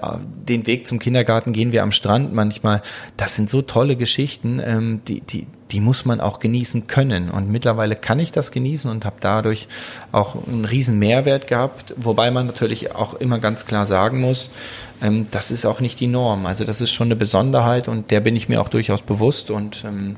[0.48, 2.82] den Weg zum Kindergarten gehen wir am Strand manchmal.
[3.16, 7.31] Das sind so tolle Geschichten, ähm, die, die, die muss man auch genießen können.
[7.31, 9.68] Und mittlerweile kann ich das genießen und habe dadurch
[10.12, 14.51] auch einen riesen Mehrwert gehabt, wobei man natürlich auch immer ganz klar sagen muss,
[15.01, 16.47] ähm, das ist auch nicht die Norm.
[16.47, 19.85] Also das ist schon eine Besonderheit und der bin ich mir auch durchaus bewusst und
[19.85, 20.16] ähm,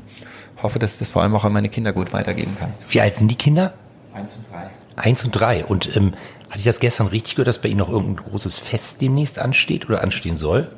[0.63, 2.75] hoffe, dass das vor allem auch an meine Kinder gut weitergehen kann.
[2.89, 3.75] Wie alt sind die Kinder?
[4.13, 4.71] Eins und drei.
[4.97, 5.65] Eins und drei.
[5.65, 6.15] Und ähm,
[6.49, 9.89] hatte ich das gestern richtig gehört, dass bei Ihnen noch irgendein großes Fest demnächst ansteht
[9.89, 10.69] oder anstehen soll?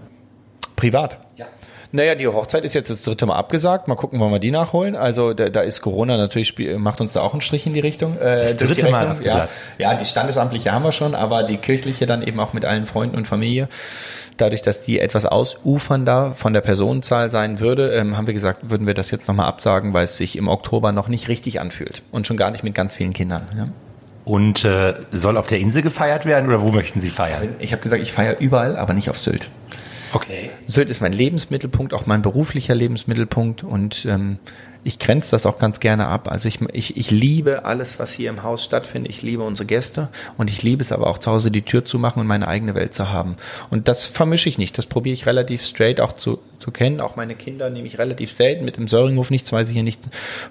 [0.74, 1.18] Privat?
[1.36, 1.46] Ja.
[1.92, 3.88] Naja, die Hochzeit ist jetzt das dritte Mal abgesagt.
[3.88, 4.96] Mal gucken, wann wir die nachholen.
[4.96, 8.16] Also da, da ist Corona natürlich, macht uns da auch einen Strich in die Richtung.
[8.18, 9.50] Äh, das dritte Mal abgesagt.
[9.78, 12.86] Ja, ja, die standesamtliche haben wir schon, aber die kirchliche dann eben auch mit allen
[12.86, 13.68] Freunden und Familie.
[14.36, 18.86] Dadurch, dass die etwas ausufernder von der Personenzahl sein würde, ähm, haben wir gesagt, würden
[18.86, 22.02] wir das jetzt nochmal absagen, weil es sich im Oktober noch nicht richtig anfühlt.
[22.10, 23.48] Und schon gar nicht mit ganz vielen Kindern.
[23.56, 23.68] Ja.
[24.26, 27.54] Und äh, soll auf der Insel gefeiert werden oder wo möchten Sie feiern?
[27.60, 29.48] Ich habe gesagt, ich feiere überall, aber nicht auf Sylt.
[30.16, 30.48] Okay.
[30.64, 34.38] Sylt ist mein Lebensmittelpunkt, auch mein beruflicher Lebensmittelpunkt und ähm,
[34.86, 36.30] ich grenze das auch ganz gerne ab.
[36.30, 39.10] Also ich, ich, ich liebe alles, was hier im Haus stattfindet.
[39.10, 41.98] Ich liebe unsere Gäste und ich liebe es aber auch zu Hause die Tür zu
[41.98, 43.36] machen und meine eigene Welt zu haben.
[43.68, 44.78] Und das vermische ich nicht.
[44.78, 47.00] Das probiere ich relativ straight auch zu, zu kennen.
[47.00, 50.02] Auch meine Kinder nehme ich relativ selten mit dem Söringhof nichts, weil sie hier nicht,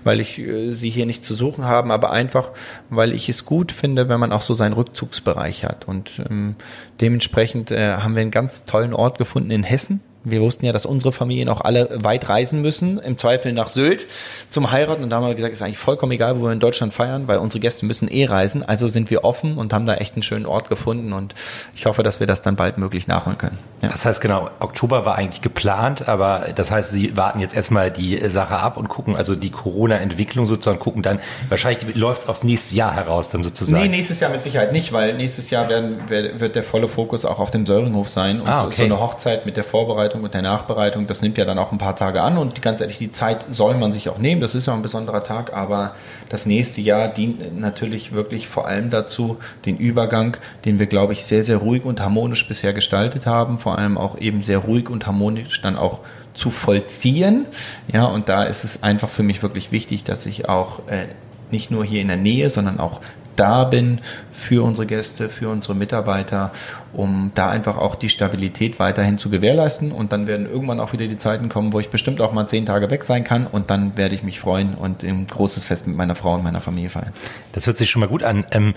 [0.03, 2.51] weil ich äh, sie hier nicht zu suchen haben, aber einfach,
[2.89, 5.87] weil ich es gut finde, wenn man auch so seinen Rückzugsbereich hat.
[5.87, 6.55] Und ähm,
[6.99, 10.85] dementsprechend äh, haben wir einen ganz tollen Ort gefunden in Hessen wir wussten ja, dass
[10.85, 14.07] unsere Familien auch alle weit reisen müssen, im Zweifel nach Sylt
[14.49, 15.03] zum Heiraten.
[15.03, 17.37] Und da haben wir gesagt, ist eigentlich vollkommen egal, wo wir in Deutschland feiern, weil
[17.37, 18.63] unsere Gäste müssen eh reisen.
[18.63, 21.13] Also sind wir offen und haben da echt einen schönen Ort gefunden.
[21.13, 21.35] Und
[21.75, 23.57] ich hoffe, dass wir das dann bald möglich nachholen können.
[23.81, 23.89] Ja.
[23.89, 28.17] Das heißt genau, Oktober war eigentlich geplant, aber das heißt, Sie warten jetzt erstmal die
[28.29, 31.19] Sache ab und gucken, also die Corona-Entwicklung sozusagen, gucken dann,
[31.49, 33.81] wahrscheinlich läuft es aufs nächste Jahr heraus dann sozusagen.
[33.81, 37.39] Nee, nächstes Jahr mit Sicherheit nicht, weil nächstes Jahr werden, wird der volle Fokus auch
[37.39, 38.41] auf dem Söringhof sein.
[38.41, 38.75] Und ah, okay.
[38.75, 41.71] so eine Hochzeit mit der Vorbereitung Vorbereitung und der Nachbereitung, das nimmt ja dann auch
[41.71, 44.55] ein paar Tage an und ganz ehrlich, die Zeit soll man sich auch nehmen, das
[44.55, 45.95] ist ja ein besonderer Tag, aber
[46.29, 51.25] das nächste Jahr dient natürlich wirklich vor allem dazu, den Übergang, den wir, glaube ich,
[51.25, 55.05] sehr, sehr ruhig und harmonisch bisher gestaltet haben, vor allem auch eben sehr ruhig und
[55.05, 56.01] harmonisch dann auch
[56.33, 57.47] zu vollziehen.
[57.91, 61.07] Ja, und da ist es einfach für mich wirklich wichtig, dass ich auch äh,
[61.51, 63.01] nicht nur hier in der Nähe, sondern auch
[63.35, 63.99] da bin
[64.33, 66.51] für unsere Gäste, für unsere Mitarbeiter,
[66.93, 69.91] um da einfach auch die Stabilität weiterhin zu gewährleisten.
[69.91, 72.65] Und dann werden irgendwann auch wieder die Zeiten kommen, wo ich bestimmt auch mal zehn
[72.65, 73.47] Tage weg sein kann.
[73.47, 76.61] Und dann werde ich mich freuen und ein großes Fest mit meiner Frau und meiner
[76.61, 77.13] Familie feiern.
[77.51, 78.45] Das hört sich schon mal gut an.
[78.51, 78.73] Ähm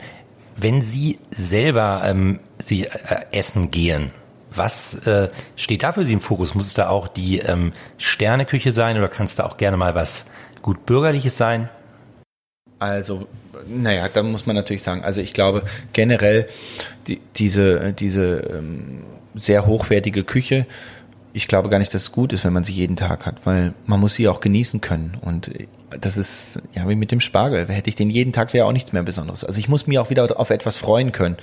[0.60, 2.90] wenn Sie selber ähm, Sie äh,
[3.32, 4.12] essen gehen,
[4.50, 6.54] was äh, steht da für Sie im Fokus?
[6.54, 9.94] Muss es da auch die ähm, Sterneküche sein oder kann es da auch gerne mal
[9.94, 10.26] was
[10.62, 11.68] gut bürgerliches sein?
[12.78, 13.26] Also,
[13.66, 15.62] naja, da muss man natürlich sagen, also ich glaube
[15.92, 16.48] generell
[17.08, 19.02] die, diese, diese ähm,
[19.34, 20.66] sehr hochwertige Küche,
[21.32, 23.74] ich glaube gar nicht, dass es gut ist, wenn man sie jeden Tag hat, weil
[23.86, 25.16] man muss sie auch genießen können.
[25.20, 25.50] Und
[26.00, 27.68] das ist ja wie mit dem Spargel.
[27.68, 29.44] Hätte ich den jeden Tag, wäre auch nichts mehr Besonderes.
[29.44, 31.36] Also ich muss mir auch wieder auf etwas freuen können.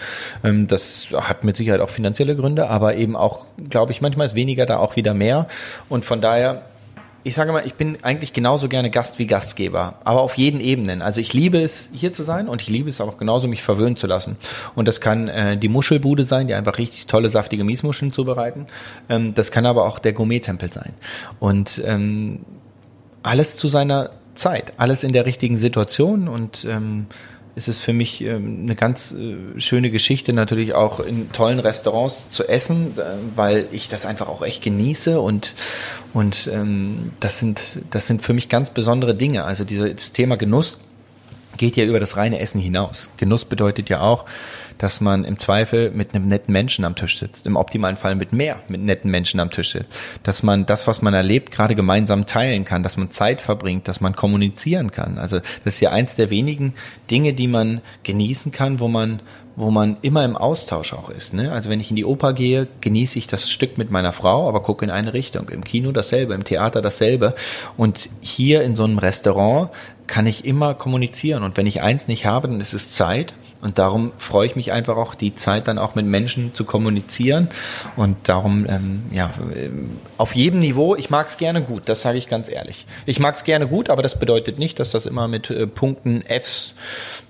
[0.43, 4.35] Ähm, das hat mit Sicherheit auch finanzielle Gründe, aber eben auch, glaube ich, manchmal ist
[4.35, 5.47] weniger da auch wieder mehr.
[5.87, 6.63] Und von daher
[7.25, 11.01] ich sage mal, ich bin eigentlich genauso gerne Gast wie Gastgeber, aber auf jeden Ebenen.
[11.01, 13.97] Also ich liebe es, hier zu sein und ich liebe es auch genauso, mich verwöhnen
[13.97, 14.37] zu lassen.
[14.75, 18.67] Und das kann äh, die Muschelbude sein, die einfach richtig tolle, saftige Miesmuscheln zubereiten.
[19.09, 20.93] Ähm, das kann aber auch der Gourmet-Tempel sein.
[21.39, 22.41] Und ähm,
[23.23, 27.07] alles zu seiner Zeit, alles in der richtigen Situation und ähm,
[27.55, 32.29] es ist für mich ähm, eine ganz äh, schöne Geschichte, natürlich auch in tollen Restaurants
[32.29, 33.03] zu essen, äh,
[33.35, 35.55] weil ich das einfach auch echt genieße und,
[36.13, 39.45] und ähm, das, sind, das sind für mich ganz besondere Dinge.
[39.45, 40.79] Also dieses Thema Genuss
[41.57, 43.09] geht ja über das reine Essen hinaus.
[43.17, 44.25] Genuss bedeutet ja auch,
[44.77, 48.33] dass man im Zweifel mit einem netten Menschen am Tisch sitzt, im optimalen Fall mit
[48.33, 49.89] mehr mit netten Menschen am Tisch sitzt,
[50.23, 54.01] dass man das, was man erlebt, gerade gemeinsam teilen kann, dass man Zeit verbringt, dass
[54.01, 55.17] man kommunizieren kann.
[55.17, 56.73] Also das ist ja eins der wenigen
[57.09, 59.21] Dinge, die man genießen kann, wo man
[59.55, 61.33] wo man immer im Austausch auch ist.
[61.33, 61.51] Ne?
[61.51, 64.61] Also wenn ich in die Oper gehe, genieße ich das Stück mit meiner Frau, aber
[64.61, 65.49] gucke in eine Richtung.
[65.49, 67.35] Im Kino dasselbe, im Theater dasselbe.
[67.77, 69.69] Und hier in so einem Restaurant
[70.07, 71.43] kann ich immer kommunizieren.
[71.43, 73.33] Und wenn ich eins nicht habe, dann ist es Zeit.
[73.65, 77.49] Und darum freue ich mich einfach auch, die Zeit dann auch mit Menschen zu kommunizieren.
[77.95, 79.31] Und darum, ähm, ja,
[80.19, 82.85] auf jedem Niveau, ich mag es gerne gut, das sage ich ganz ehrlich.
[83.07, 86.21] Ich mag es gerne gut, aber das bedeutet nicht, dass das immer mit äh, Punkten
[86.27, 86.75] Fs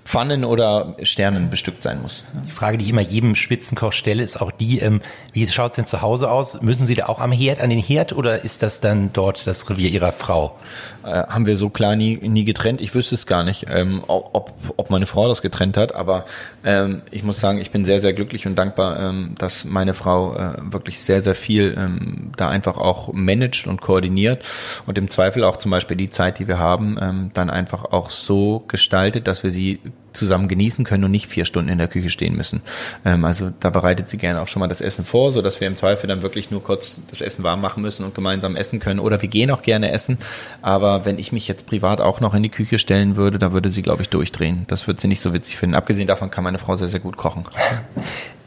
[0.06, 2.22] Pfannen oder Sternen bestückt sein muss.
[2.46, 5.00] Die Frage, die ich immer jedem Spitzenkoch stelle, ist auch die, ähm,
[5.32, 6.62] wie schaut es denn zu Hause aus?
[6.62, 9.68] Müssen Sie da auch am Herd, an den Herd oder ist das dann dort das
[9.68, 10.56] Revier Ihrer Frau?
[11.02, 12.80] Äh, haben wir so klar nie, nie getrennt.
[12.80, 16.24] Ich wüsste es gar nicht, ähm, ob, ob meine Frau das getrennt hat, aber
[16.64, 20.36] ähm, ich muss sagen, ich bin sehr, sehr glücklich und dankbar, ähm, dass meine Frau
[20.36, 24.44] äh, wirklich sehr, sehr viel ähm, da einfach auch managt und koordiniert
[24.86, 28.10] und im Zweifel auch zum Beispiel die Zeit, die wir haben, ähm, dann einfach auch
[28.10, 29.80] so gestaltet, dass wir sie
[30.16, 32.62] zusammen genießen können und nicht vier Stunden in der Küche stehen müssen.
[33.04, 35.68] Ähm, also da bereitet sie gerne auch schon mal das Essen vor, so dass wir
[35.68, 38.98] im Zweifel dann wirklich nur kurz das Essen warm machen müssen und gemeinsam essen können.
[38.98, 40.18] Oder wir gehen auch gerne essen.
[40.62, 43.70] Aber wenn ich mich jetzt privat auch noch in die Küche stellen würde, da würde
[43.70, 44.64] sie, glaube ich, durchdrehen.
[44.68, 45.76] Das würde sie nicht so witzig finden.
[45.76, 47.44] Abgesehen davon kann meine Frau sehr, sehr gut kochen.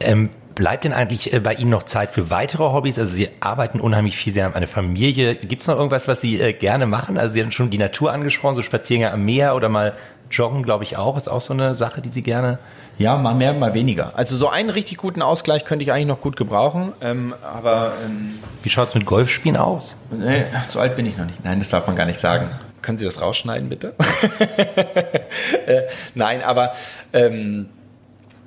[0.00, 2.98] Ähm, bleibt denn eigentlich äh, bei Ihnen noch Zeit für weitere Hobbys?
[2.98, 5.34] Also Sie arbeiten unheimlich viel, Sie haben eine Familie.
[5.34, 7.18] Gibt es noch irgendwas, was Sie äh, gerne machen?
[7.18, 9.94] Also Sie haben schon die Natur angesprochen, so Spaziergänge am Meer oder mal
[10.30, 11.16] Joggen, glaube ich, auch.
[11.16, 12.58] Ist auch so eine Sache, die Sie gerne.
[12.98, 14.12] Ja, mal mehr, mal weniger.
[14.16, 16.92] Also so einen richtig guten Ausgleich könnte ich eigentlich noch gut gebrauchen.
[17.00, 19.96] Ähm, aber ähm, wie schaut's mit Golfspielen aus?
[20.10, 21.42] Nee, so alt bin ich noch nicht.
[21.42, 22.50] Nein, das darf man gar nicht sagen.
[22.82, 23.94] Können Sie das rausschneiden, bitte?
[25.66, 25.82] äh,
[26.14, 26.72] nein, aber
[27.12, 27.68] ähm,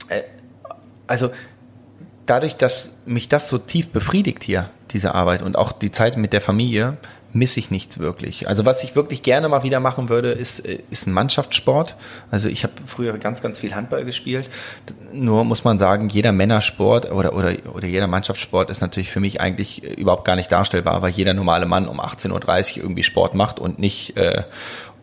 [0.10, 0.22] äh,
[1.08, 1.32] also
[2.26, 6.34] dadurch, dass mich das so tief befriedigt hier, diese Arbeit und auch die Zeit mit
[6.34, 6.97] der Familie,
[7.34, 8.47] misse ich nichts wirklich.
[8.47, 11.95] Also was ich wirklich gerne mal wieder machen würde, ist, äh, ist ein Mannschaftssport.
[12.32, 14.49] Also ich habe früher ganz, ganz viel Handball gespielt.
[15.11, 19.41] Nur muss man sagen, jeder Männersport oder, oder, oder jeder Mannschaftssport ist natürlich für mich
[19.41, 23.34] eigentlich äh, überhaupt gar nicht darstellbar, weil jeder normale Mann um 18.30 Uhr irgendwie Sport
[23.34, 24.43] macht und nicht äh,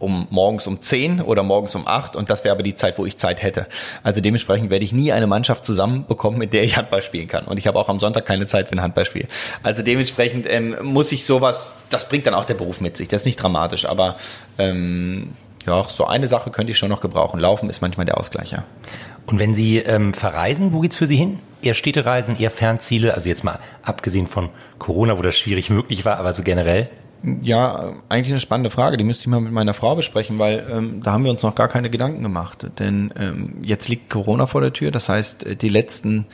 [0.01, 3.07] um morgens um 10 oder morgens um 8 und das wäre aber die Zeit, wo
[3.07, 3.67] ich Zeit hätte.
[4.03, 7.45] Also dementsprechend werde ich nie eine Mannschaft zusammenbekommen, mit der ich Handball spielen kann.
[7.45, 9.29] Und ich habe auch am Sonntag keine Zeit für ein Handballspiel.
[9.63, 13.09] Also dementsprechend ähm, muss ich sowas, das bringt dann auch der Beruf mit sich.
[13.09, 14.17] Das ist nicht dramatisch, aber
[14.59, 15.35] ähm,
[15.67, 17.39] ja, so eine Sache könnte ich schon noch gebrauchen.
[17.39, 18.65] Laufen ist manchmal der Ausgleich, ja.
[19.27, 21.39] Und wenn Sie ähm, verreisen, wo geht's für Sie hin?
[21.63, 23.15] Eher Städtereisen, eher Fernziele?
[23.15, 24.49] Also jetzt mal abgesehen von
[24.79, 26.89] Corona, wo das schwierig möglich war, aber so generell?
[27.43, 28.97] Ja, eigentlich eine spannende Frage.
[28.97, 31.55] Die müsste ich mal mit meiner Frau besprechen, weil ähm, da haben wir uns noch
[31.55, 32.67] gar keine Gedanken gemacht.
[32.79, 34.91] Denn ähm, jetzt liegt Corona vor der Tür.
[34.91, 36.27] Das heißt, äh, die letzten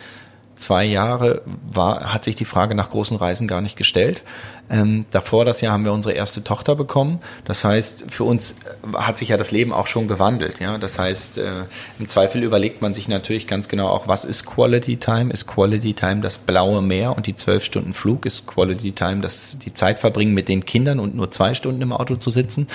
[0.54, 4.22] zwei Jahre war, hat sich die Frage nach großen Reisen gar nicht gestellt.
[4.68, 7.20] Ähm, davor das Jahr haben wir unsere erste Tochter bekommen.
[7.44, 10.58] Das heißt, für uns äh, hat sich ja das Leben auch schon gewandelt.
[10.60, 11.50] Ja, das heißt, äh,
[11.98, 15.32] im Zweifel überlegt man sich natürlich ganz genau auch, was ist Quality Time?
[15.32, 18.26] Ist Quality Time das blaue Meer und die zwölf Stunden Flug?
[18.26, 21.92] Ist Quality Time das die Zeit verbringen mit den Kindern und nur zwei Stunden im
[21.92, 22.66] Auto zu sitzen?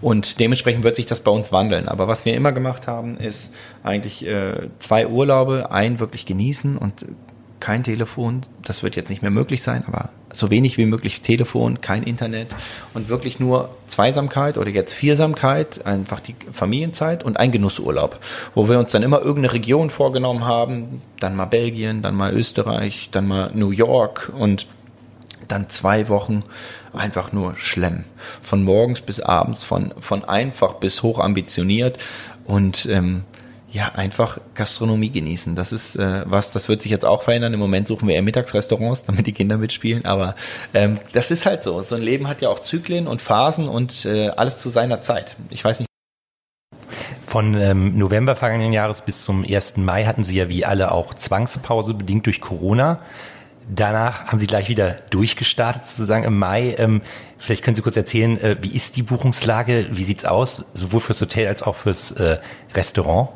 [0.00, 1.88] Und dementsprechend wird sich das bei uns wandeln.
[1.88, 3.50] Aber was wir immer gemacht haben, ist
[3.82, 7.04] eigentlich äh, zwei Urlaube, einen wirklich genießen und
[7.62, 8.42] kein Telefon.
[8.64, 12.48] Das wird jetzt nicht mehr möglich sein, aber so wenig wie möglich Telefon, kein Internet
[12.92, 18.18] und wirklich nur Zweisamkeit oder jetzt Viersamkeit, einfach die Familienzeit und ein Genussurlaub,
[18.56, 23.08] wo wir uns dann immer irgendeine Region vorgenommen haben, dann mal Belgien, dann mal Österreich,
[23.12, 24.66] dann mal New York und
[25.46, 26.42] dann zwei Wochen
[26.92, 28.04] einfach nur schlemm.
[28.42, 31.98] Von morgens bis abends, von, von einfach bis hoch ambitioniert
[32.44, 33.22] und ähm,
[33.72, 35.56] ja, einfach Gastronomie genießen.
[35.56, 37.54] Das ist äh, was, das wird sich jetzt auch verändern.
[37.54, 40.04] Im Moment suchen wir eher Mittagsrestaurants, damit die Kinder mitspielen.
[40.04, 40.36] Aber
[40.74, 41.80] ähm, das ist halt so.
[41.80, 45.36] So ein Leben hat ja auch Zyklen und Phasen und äh, alles zu seiner Zeit.
[45.48, 45.88] Ich weiß nicht.
[47.26, 49.78] Von ähm, November vergangenen Jahres bis zum 1.
[49.78, 53.00] Mai hatten Sie ja wie alle auch Zwangspause bedingt durch Corona.
[53.74, 56.74] Danach haben Sie gleich wieder durchgestartet, sozusagen im Mai.
[56.76, 57.00] Ähm,
[57.38, 59.86] vielleicht können Sie kurz erzählen, äh, wie ist die Buchungslage?
[59.92, 62.36] Wie sieht's aus, sowohl fürs Hotel als auch fürs äh,
[62.74, 63.30] Restaurant?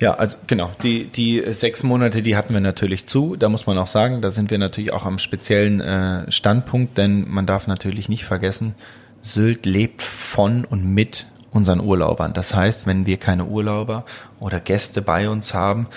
[0.00, 0.70] Ja, also genau.
[0.82, 3.36] Die, die sechs Monate, die hatten wir natürlich zu.
[3.36, 7.28] Da muss man auch sagen, da sind wir natürlich auch am speziellen äh, Standpunkt, denn
[7.28, 8.74] man darf natürlich nicht vergessen,
[9.22, 12.32] Sylt lebt von und mit unseren Urlaubern.
[12.32, 14.06] Das heißt, wenn wir keine Urlauber
[14.38, 15.88] oder Gäste bei uns haben,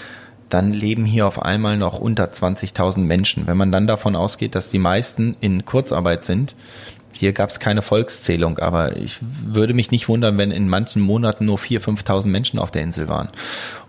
[0.50, 3.48] dann leben hier auf einmal noch unter 20.000 Menschen.
[3.48, 6.54] Wenn man dann davon ausgeht, dass die meisten in Kurzarbeit sind,
[7.14, 11.46] hier gab es keine Volkszählung, aber ich würde mich nicht wundern, wenn in manchen Monaten
[11.46, 13.30] nur 4.000, 5.000 Menschen auf der Insel waren.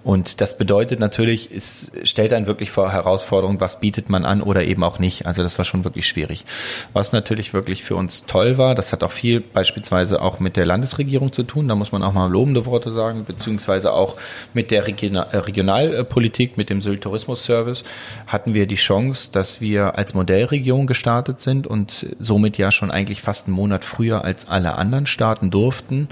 [0.04, 4.64] Und das bedeutet natürlich, es stellt einen wirklich vor Herausforderungen, was bietet man an oder
[4.64, 5.24] eben auch nicht.
[5.24, 6.44] Also das war schon wirklich schwierig.
[6.92, 10.66] Was natürlich wirklich für uns toll war, das hat auch viel beispielsweise auch mit der
[10.66, 14.16] Landesregierung zu tun, da muss man auch mal lobende Worte sagen, beziehungsweise auch
[14.52, 17.84] mit der Regional äh, Regionalpolitik, mit dem Sylt Tourismus Service
[18.26, 23.22] hatten wir die Chance, dass wir als Modellregion gestartet sind und somit ja schon eigentlich
[23.22, 26.08] fast einen Monat früher als alle anderen starten durften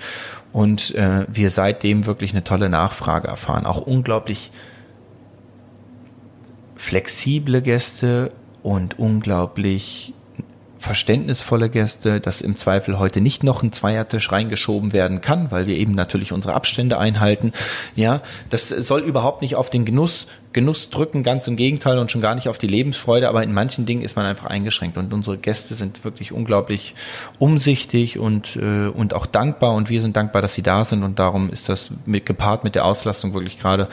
[0.53, 3.67] und äh, wir seitdem wirklich eine tolle Nachfrage erfahren.
[3.67, 4.51] Auch unglaublich
[6.77, 8.33] flexible Gäste
[8.63, 10.15] und unglaublich
[10.83, 15.77] verständnisvolle Gäste, dass im Zweifel heute nicht noch ein Zweiertisch reingeschoben werden kann, weil wir
[15.77, 17.53] eben natürlich unsere Abstände einhalten.
[17.95, 22.21] Ja, das soll überhaupt nicht auf den Genuss Genuss drücken, ganz im Gegenteil und schon
[22.21, 25.39] gar nicht auf die Lebensfreude, aber in manchen Dingen ist man einfach eingeschränkt und unsere
[25.39, 26.95] Gäste sind wirklich unglaublich
[27.39, 31.19] umsichtig und, äh, und auch dankbar und wir sind dankbar, dass sie da sind und
[31.19, 33.89] darum ist das mit, gepaart mit der Auslastung wirklich gerade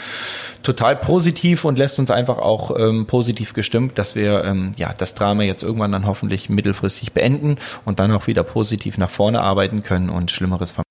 [0.63, 5.15] total positiv und lässt uns einfach auch ähm, positiv gestimmt, dass wir ähm, ja das
[5.15, 9.83] Drama jetzt irgendwann dann hoffentlich mittelfristig beenden und dann auch wieder positiv nach vorne arbeiten
[9.83, 10.89] können und Schlimmeres vermeiden.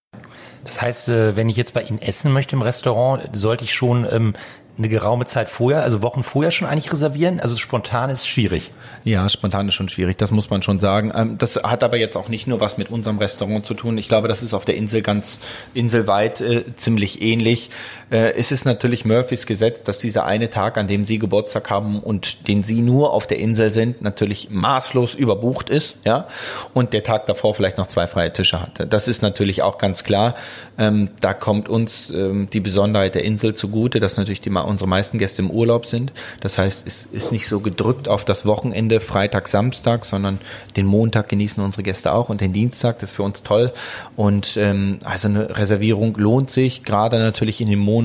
[0.65, 4.07] Das heißt, äh, wenn ich jetzt bei Ihnen essen möchte im Restaurant, sollte ich schon
[4.11, 4.35] ähm,
[4.79, 7.41] eine geraume Zeit vorher, also Wochen vorher schon eigentlich reservieren?
[7.41, 8.73] Also spontan ist schwierig.
[9.05, 11.13] Ja, spontan ist schon schwierig, das muss man schon sagen.
[11.15, 13.99] Ähm, das hat aber jetzt auch nicht nur was mit unserem Restaurant zu tun.
[13.99, 15.41] Ich glaube, das ist auf der Insel ganz
[15.75, 17.71] inselweit äh, ziemlich ähnlich.
[18.11, 22.01] Äh, es ist natürlich Murphys Gesetz, dass dieser eine Tag, an dem Sie Geburtstag haben
[22.01, 26.27] und den Sie nur auf der Insel sind, natürlich maßlos überbucht ist, ja,
[26.75, 28.87] und der Tag davor vielleicht noch zwei freie Tische hatte.
[28.87, 30.35] Das ist natürlich auch ganz klar.
[30.79, 35.19] Ähm, da kommt uns ähm, die Besonderheit der Insel zugute, dass natürlich die unsere meisten
[35.19, 36.13] Gäste im Urlaub sind.
[36.41, 40.39] Das heißt, es ist nicht so gedrückt auf das Wochenende, Freitag, Samstag, sondern
[40.77, 42.99] den Montag genießen unsere Gäste auch und den Dienstag.
[42.99, 43.73] Das ist für uns toll.
[44.17, 47.98] Und ähm, also eine Reservierung lohnt sich, gerade natürlich in den Monaten,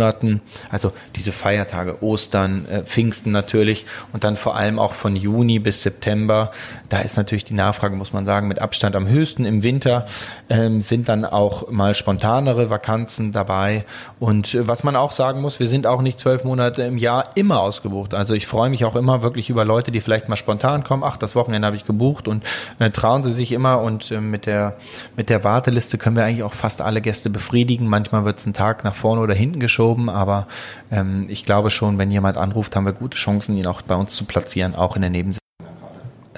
[0.70, 5.84] also diese Feiertage, Ostern, äh, Pfingsten natürlich und dann vor allem auch von Juni bis
[5.84, 6.52] September.
[6.90, 9.46] Da ist natürlich die Nachfrage, muss man sagen, mit Abstand am höchsten.
[9.46, 10.06] Im Winter
[10.50, 13.86] ähm, sind dann auch mal spontanere Vakanzen dabei.
[14.20, 16.98] Und äh, was man auch sagen muss, wir sind auch nicht zwölf Monate Monate im
[16.98, 18.14] Jahr immer ausgebucht.
[18.14, 21.04] Also ich freue mich auch immer wirklich über Leute, die vielleicht mal spontan kommen.
[21.04, 22.46] Ach, das Wochenende habe ich gebucht und
[22.80, 24.78] äh, trauen sie sich immer und äh, mit der
[25.16, 27.88] mit der Warteliste können wir eigentlich auch fast alle Gäste befriedigen.
[27.88, 30.48] Manchmal wird es einen Tag nach vorne oder hinten geschoben, aber
[30.92, 34.14] ähm, ich glaube schon, wenn jemand anruft, haben wir gute Chancen, ihn auch bei uns
[34.16, 35.40] zu platzieren, auch in der Nebensaison.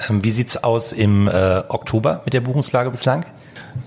[0.09, 3.25] Ähm, wie sieht's aus im äh, Oktober mit der Buchungslage bislang?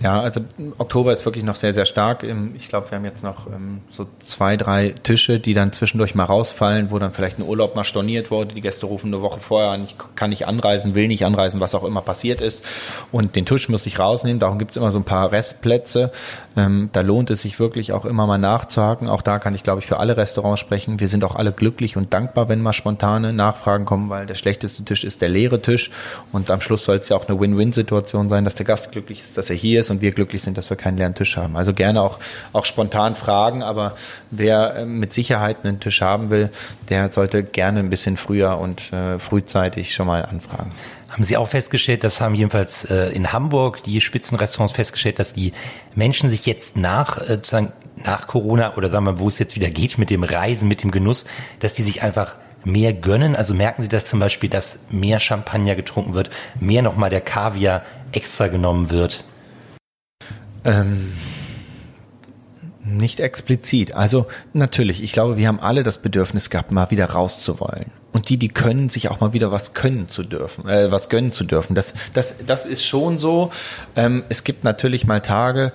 [0.01, 0.41] Ja, also
[0.79, 2.25] Oktober ist wirklich noch sehr, sehr stark.
[2.55, 6.25] Ich glaube, wir haben jetzt noch ähm, so zwei, drei Tische, die dann zwischendurch mal
[6.25, 8.55] rausfallen, wo dann vielleicht ein Urlaub mal storniert wurde.
[8.55, 11.75] Die Gäste rufen eine Woche vorher an, ich kann nicht anreisen, will nicht anreisen, was
[11.75, 12.65] auch immer passiert ist.
[13.11, 14.39] Und den Tisch muss ich rausnehmen.
[14.39, 16.13] Darum gibt es immer so ein paar Restplätze.
[16.57, 19.09] Ähm, da lohnt es sich wirklich auch immer mal nachzuhaken.
[19.09, 21.01] Auch da kann ich, glaube ich, für alle Restaurants sprechen.
[21.01, 24.85] Wir sind auch alle glücklich und dankbar, wenn mal spontane Nachfragen kommen, weil der schlechteste
[24.85, 25.91] Tisch ist der leere Tisch.
[26.31, 29.37] Und am Schluss soll es ja auch eine Win-Win-Situation sein, dass der Gast glücklich ist,
[29.37, 31.57] dass er hier ist und wir glücklich sind, dass wir keinen leeren Tisch haben.
[31.57, 32.19] Also gerne auch,
[32.53, 33.97] auch spontan fragen, aber
[34.31, 36.51] wer äh, mit Sicherheit einen Tisch haben will,
[36.89, 40.71] der sollte gerne ein bisschen früher und äh, frühzeitig schon mal anfragen.
[41.09, 45.53] Haben Sie auch festgestellt, das haben jedenfalls äh, in Hamburg die Spitzenrestaurants festgestellt, dass die
[45.95, 47.41] Menschen sich jetzt nach, äh,
[48.05, 50.91] nach Corona oder sagen wir, wo es jetzt wieder geht mit dem Reisen, mit dem
[50.91, 51.25] Genuss,
[51.61, 53.37] dass die sich einfach mehr gönnen?
[53.37, 57.83] Also merken Sie das zum Beispiel, dass mehr Champagner getrunken wird, mehr nochmal der Kaviar
[58.13, 59.25] extra genommen wird?
[60.69, 61.13] Ähm,
[62.85, 63.95] nicht explizit.
[63.95, 67.87] Also natürlich, ich glaube, wir haben alle das Bedürfnis gehabt, mal wieder rauszuwollen.
[68.13, 71.33] Und die, die können, sich auch mal wieder was können zu dürfen, äh, was gönnen
[71.33, 71.75] zu dürfen.
[71.75, 73.51] Das, das, das ist schon so.
[73.97, 75.73] Ähm, es gibt natürlich mal Tage,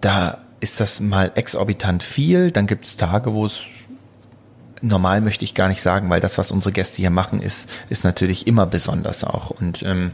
[0.00, 2.50] da ist das mal exorbitant viel.
[2.50, 3.62] Dann gibt es Tage, wo es
[4.82, 8.04] normal möchte ich gar nicht sagen, weil das, was unsere Gäste hier machen, ist, ist
[8.04, 9.50] natürlich immer besonders auch.
[9.50, 10.12] Und ähm,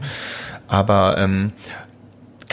[0.67, 1.51] aber ähm,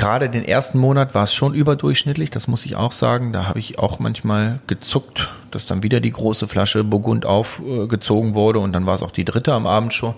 [0.00, 3.34] gerade den ersten Monat war es schon überdurchschnittlich, das muss ich auch sagen.
[3.34, 8.60] Da habe ich auch manchmal gezuckt, dass dann wieder die große Flasche Burgund aufgezogen wurde
[8.60, 10.14] und dann war es auch die dritte am Abend schon.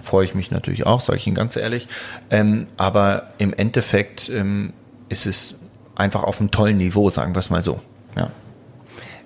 [0.00, 1.88] Freue ich mich natürlich auch, sage ich Ihnen ganz ehrlich.
[2.30, 4.72] Ähm, aber im Endeffekt ähm,
[5.08, 5.56] ist es
[5.96, 7.80] einfach auf einem tollen Niveau, sagen wir es mal so.
[8.16, 8.30] Ja.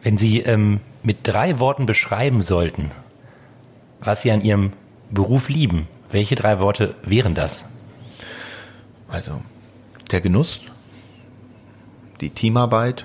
[0.02, 2.92] Wenn Sie ähm, mit drei Worten beschreiben sollten,
[4.00, 4.72] was Sie an Ihrem
[5.10, 7.74] Beruf lieben, welche drei Worte wären das?
[9.08, 9.42] Also
[10.12, 10.60] der Genuss,
[12.20, 13.04] die Teamarbeit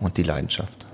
[0.00, 0.86] und die Leidenschaft.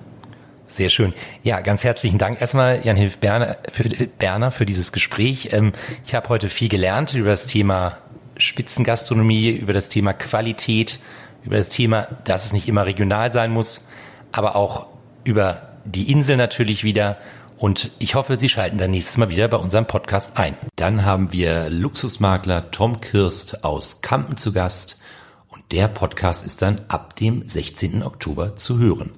[0.68, 1.14] Sehr schön.
[1.44, 5.50] Ja, ganz herzlichen Dank erstmal, Jan-Hilf Berner für, Berner, für dieses Gespräch.
[5.52, 5.72] Ähm,
[6.04, 7.98] ich habe heute viel gelernt über das Thema
[8.36, 10.98] Spitzengastronomie, über das Thema Qualität,
[11.44, 13.88] über das Thema, dass es nicht immer regional sein muss,
[14.32, 14.88] aber auch
[15.22, 17.16] über die Insel natürlich wieder.
[17.58, 20.56] Und ich hoffe, Sie schalten dann nächstes Mal wieder bei unserem Podcast ein.
[20.76, 25.00] Dann haben wir Luxusmakler Tom Kirst aus Kampen zu Gast.
[25.48, 28.02] Und der Podcast ist dann ab dem 16.
[28.02, 29.12] Oktober zu hören.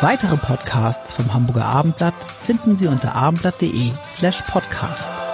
[0.00, 2.14] Weitere Podcasts vom Hamburger Abendblatt
[2.44, 5.33] finden Sie unter abendblatt.de slash podcast.